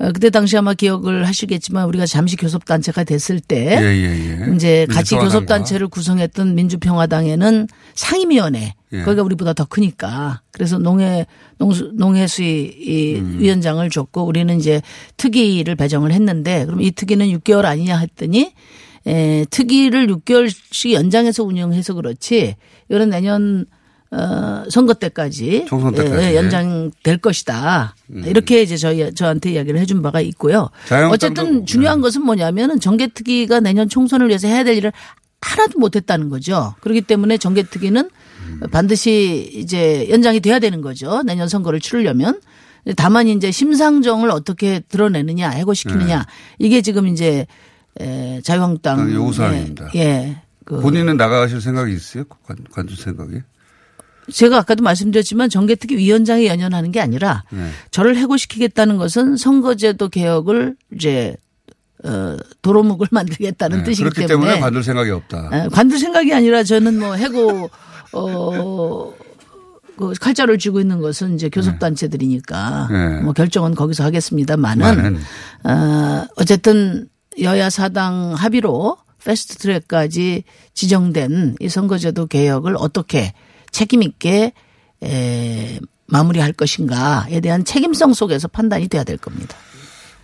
[0.00, 4.54] 어, 그때 당시 아마 기억을 하시겠지만 우리가 잠시 교섭단체가 됐을 때 예, 예, 예.
[4.54, 5.16] 이제 같이.
[5.16, 9.02] 교섭단체를 구성했던 민주평화당에는 상임위원회 예.
[9.02, 11.26] 거기가 우리보다 더 크니까 그래서 농해
[11.58, 13.38] 농수, 농해수위 이 음.
[13.40, 14.80] 위원장을 줬고 우리는 이제
[15.16, 18.52] 특위를 배정을 했는데 그럼 이 특위는 6개월 아니냐 했더니
[19.06, 22.54] 에, 특위를 6개월씩 연장해서 운영해서 그렇지
[22.88, 23.66] 이런 내년
[24.10, 26.14] 어, 선거 때까지, 총선 때까지.
[26.14, 26.20] 음.
[26.20, 27.94] 예, 예, 연장될 것이다.
[28.24, 30.70] 이렇게 이제 저희 저한테 이야기를 해준 바가 있고요.
[31.10, 34.92] 어쨌든 중요한 것은 뭐냐면은 정개특위가 내년 총선을 위해서 해야 될 일을
[35.40, 36.74] 하나도 못했다는 거죠.
[36.80, 38.10] 그렇기 때문에 정개특위는
[38.72, 41.22] 반드시 이제 연장이 돼야 되는 거죠.
[41.22, 42.40] 내년 선거를 치르려면.
[42.96, 46.24] 다만 이제 심상정을 어떻게 드러내느냐, 해고시키느냐
[46.58, 47.46] 이게 지금 이제
[48.00, 49.90] 에, 자유한국당 아, 요구사항입니다.
[49.96, 50.40] 예.
[50.64, 52.24] 그 본인은 나가실 생각이 있어요?
[52.46, 53.40] 관, 관주 생각이?
[54.32, 57.70] 제가 아까도 말씀드렸지만 정개특위 위원장이 연연하는 게 아니라 네.
[57.90, 61.36] 저를 해고시키겠다는 것은 선거제도 개혁을 이제
[62.04, 65.50] 어 도로묵을 만들겠다는 네, 뜻이기 그렇기 때문에, 때문에 관둘 생각이 없다.
[65.52, 67.70] 에, 관둘 생각이 아니라 저는 뭐 해고
[68.12, 69.12] 어.
[69.96, 73.20] 그 칼자를 쥐고 있는 것은 이제 교섭단체들이니까 네.
[73.20, 75.16] 뭐 결정은 거기서 하겠습니다만은.
[75.64, 77.08] 어, 어쨌든
[77.40, 83.32] 여야 사당 합의로 패스트 트랙까지 지정된 이 선거제도 개혁을 어떻게
[83.78, 84.52] 책임 있게
[85.04, 89.56] 에, 마무리할 것인가에 대한 책임성 속에서 판단이 돼야 될 겁니다.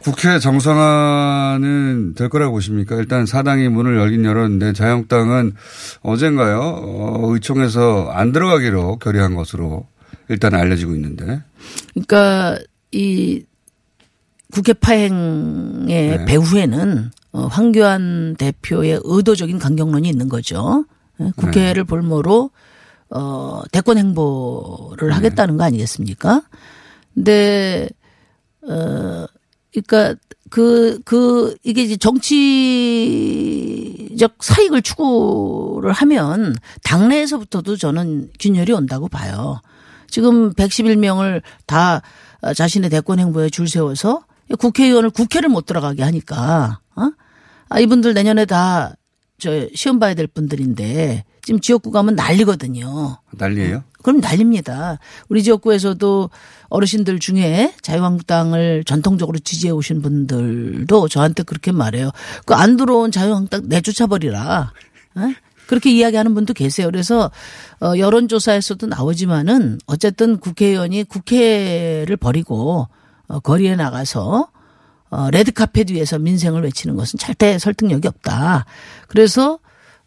[0.00, 2.96] 국회 정상화는 될 거라고 보십니까?
[2.96, 5.52] 일단 사당이 문을 열긴 열었는데 자유한국당은
[6.02, 6.58] 어젠가요?
[6.60, 9.86] 어, 의총에서 안 들어가기로 결의한 것으로
[10.28, 11.40] 일단 알려지고 있는데.
[11.92, 12.58] 그러니까
[12.90, 13.44] 이
[14.52, 16.24] 국회 파행의 네.
[16.24, 20.84] 배후에는 어, 황교안 대표의 의도적인 강경론이 있는 거죠.
[21.20, 21.84] 예, 국회를 네.
[21.84, 22.50] 볼모로
[23.14, 25.14] 어, 대권 행보를 네.
[25.14, 26.42] 하겠다는 거 아니겠습니까?
[27.14, 27.88] 근데
[28.62, 29.26] 어
[29.72, 30.14] 그러니까
[30.50, 32.36] 그, 그, 이게 이제 정치적
[34.40, 36.54] 사익을 추구를 하면
[36.84, 39.60] 당내에서부터도 저는 균열이 온다고 봐요.
[40.08, 42.02] 지금 111명을 다
[42.54, 44.26] 자신의 대권 행보에 줄 세워서
[44.58, 47.10] 국회의원을 국회를 못 들어가게 하니까, 어?
[47.68, 48.94] 아, 이분들 내년에 다
[49.38, 53.18] 저 시험 봐야 될 분들인데 지금 지역구 가면 난리거든요.
[53.32, 53.84] 난리예요?
[54.02, 54.98] 그럼 난립니다.
[55.28, 56.30] 우리 지역구에서도
[56.68, 62.10] 어르신들 중에 자유한국당을 전통적으로 지지해 오신 분들도 저한테 그렇게 말해요.
[62.46, 64.72] 그 안 들어온 자유한국당 내쫓아버리라.
[65.18, 65.34] 에?
[65.66, 66.88] 그렇게 이야기하는 분도 계세요.
[66.88, 67.30] 그래서
[67.80, 72.88] 어 여론조사에서도 나오지만은 어쨌든 국회의원이 국회를 버리고
[73.28, 74.48] 어 거리에 나가서
[75.10, 78.64] 어, 레드카펫 위에서 민생을 외치는 것은 절대 설득력이 없다.
[79.08, 79.58] 그래서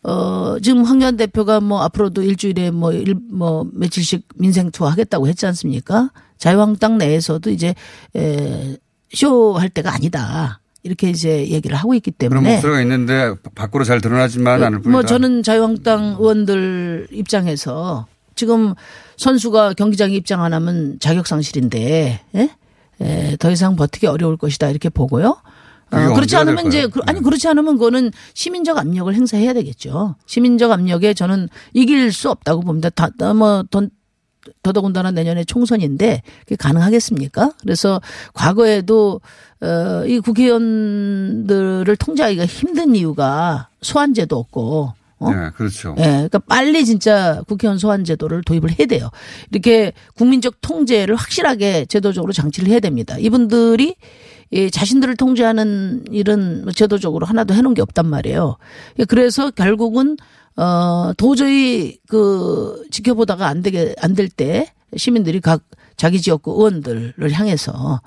[0.03, 5.45] 어, 지금 황교안 대표가 뭐 앞으로도 일주일에 뭐, 일, 뭐, 며칠씩 민생 투어 하겠다고 했지
[5.47, 6.11] 않습니까?
[6.37, 7.73] 자유한국당 내에서도 이제,
[8.15, 8.77] 에,
[9.13, 10.59] 쇼 할 때가 아니다.
[10.83, 12.53] 이렇게 이제 얘기를 하고 있기 그런 때문에.
[12.55, 14.89] 목소리가 있는데 밖으로 잘 드러나지만 않을 뿐이다.
[14.89, 18.73] 뭐 저는 자유한국당 의원들 입장에서 지금
[19.17, 22.49] 선수가 경기장에 입장 안 하면 자격 상실인데, 예?
[23.01, 25.37] 에, 더 이상 버티기 어려울 것이다 이렇게 보고요.
[25.91, 26.81] 어, 그렇지 않으면 이제?
[26.81, 26.87] 네.
[26.87, 30.15] 그- 아니 그렇지 않으면 그거는 시민적 압력을 행사해야 되겠죠.
[30.25, 32.89] 시민적 압력에 저는 이길 수 없다고 봅니다.
[32.89, 33.89] 다뭐돈
[34.63, 37.51] 더더군다나 내년에 총선인데 그게 가능하겠습니까?
[37.61, 38.01] 그래서
[38.33, 39.19] 과거에도
[39.61, 45.31] 어, 이 국회의원들을 통제하기가 힘든 이유가 소환제도 없고 어?
[45.31, 45.95] 네, 그렇죠.
[45.97, 49.09] 예, 그러니까 빨리 진짜 국회의원 소환 제도를 도입을 해야 돼요.
[49.51, 53.17] 이렇게 국민적 통제를 확실하게 제도적으로 장치를 해야 됩니다.
[53.17, 53.95] 이분들이
[54.51, 58.57] 이 자신들을 통제하는 일은 뭐 제도적으로 하나도 해놓은 게 없단 말이에요.
[59.07, 60.17] 그래서 결국은
[60.55, 65.63] 어 도저히 그 지켜보다가 안 되게 안 될 때 시민들이 각
[65.97, 68.01] 자기 지역구 의원들을 향해서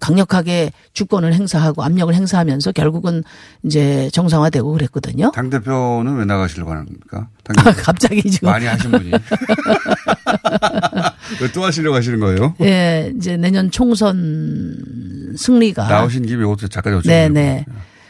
[0.00, 3.22] 강력하게 주권을 행사하고 압력을 행사하면서 결국은
[3.62, 5.30] 이제 정상화되고 그랬거든요.
[5.32, 7.28] 당 대표는 왜 나가시려고 하는 겁니까?
[7.42, 7.72] 당 아.
[7.72, 9.10] 갑자기 지금 많이 하신 분이.
[11.40, 12.54] 왜또 하시려고 하시는 거예요?
[12.62, 17.06] 예, 이제 내년 총선 승리가 나오신 김에 이것도 잠깐 여쭤보려고.
[17.06, 17.64] 네, 네.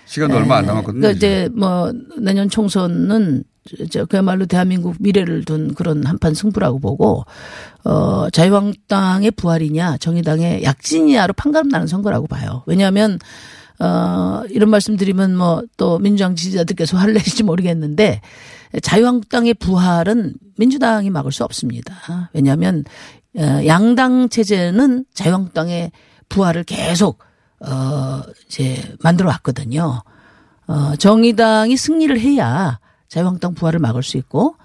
[0.07, 1.01] 시간도 얼마 안 남았거든요.
[1.01, 3.45] 그러니까 이제 뭐 내년 총선은
[3.91, 7.25] 저 그야말로 대한민국 미래를 둔 그런 한판 승부라고 보고
[7.85, 12.63] 어 자유한국당의 부활이냐 정의당의 약진이냐로 판가름 나는 선거라고 봐요.
[12.67, 13.19] 왜냐하면
[13.81, 18.21] 어 이런 말씀드리면 뭐 또 민주당 지지자들께서 화를 내실지 모르겠는데
[18.83, 22.31] 자유한국당의 부활은 민주당이 막을 수 없습니다.
[22.33, 22.85] 왜냐하면
[23.37, 25.91] 어, 양당 체제는 자유한국당의
[26.29, 27.19] 부활을 계속
[27.67, 30.03] 어, 이제 만들어 왔거든요.
[30.67, 34.57] 어, 정의당이 승리를 해야 자유한국당 부활을 막을 수 있고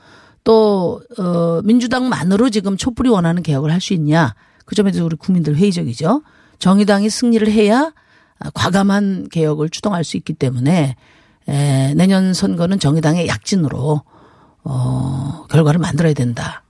[0.44, 4.34] 또, 어, 민주당만으로 지금 촛불이 원하는 개혁을 할 수 있냐.
[4.66, 6.24] 그 점에 대해서 우리 국민들 회의적이죠.
[6.60, 7.92] 정의당이 승리를 해야
[8.54, 10.96] 과감한 개혁을 추동할 수 있기 때문에
[11.48, 14.02] 에, 내년 선거는 정의당의 약진으로
[14.64, 16.64] 어, 결과를 만들어야 된다.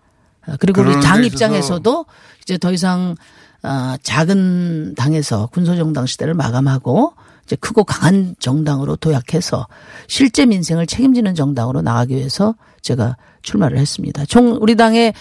[0.45, 2.05] 아, 그리고 우리 당데 입장에서도
[2.41, 3.15] 이제 더 이상
[3.61, 7.13] 아, 작은 당에서 군소정당 시대를 마감하고
[7.45, 9.67] 이제 크고 강한 정당으로 도약해서
[10.07, 14.25] 실제 민생을 책임지는 정당으로 나가기 위해서 제가 출마를 했습니다.
[14.25, 15.13] 총 우리 당의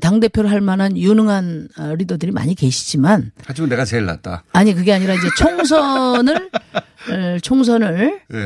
[0.00, 4.44] 당 대표를 할 만한 유능한 어, 리더들이 많이 계시지만 하지만 내가 제일 낫다.
[4.52, 6.50] 아니 그게 아니라 이제 총선을
[7.12, 8.38] 에, 총선을 네.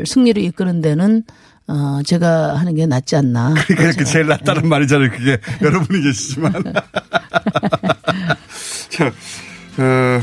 [0.00, 1.22] 에, 승리로 이끄는 데는
[1.68, 3.54] 어 제가 하는 게 낫지 않나.
[3.54, 5.10] 그러니까 이렇게 제일 낫다는 말이잖아요.
[5.10, 6.52] 그게 여러분이 계시지만.
[8.90, 9.06] 자,
[9.78, 10.22] 어,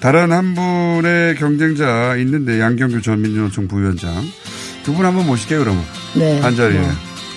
[0.00, 4.14] 다른 한 분의 경쟁자 있는데 양경규 전 민주노총 부위원장
[4.84, 5.84] 두 분 한번 모실게요 그러면
[6.14, 6.40] 네.
[6.40, 6.90] 한 자리에 뭐,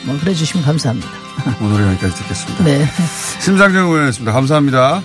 [0.06, 1.10] 뭐 그래 주시면 감사합니다.
[1.62, 2.64] 오늘 여기까지 듣겠습니다.
[2.64, 2.86] 네.
[3.40, 4.32] 심상정 의원이었습니다.
[4.32, 5.02] 감사합니다.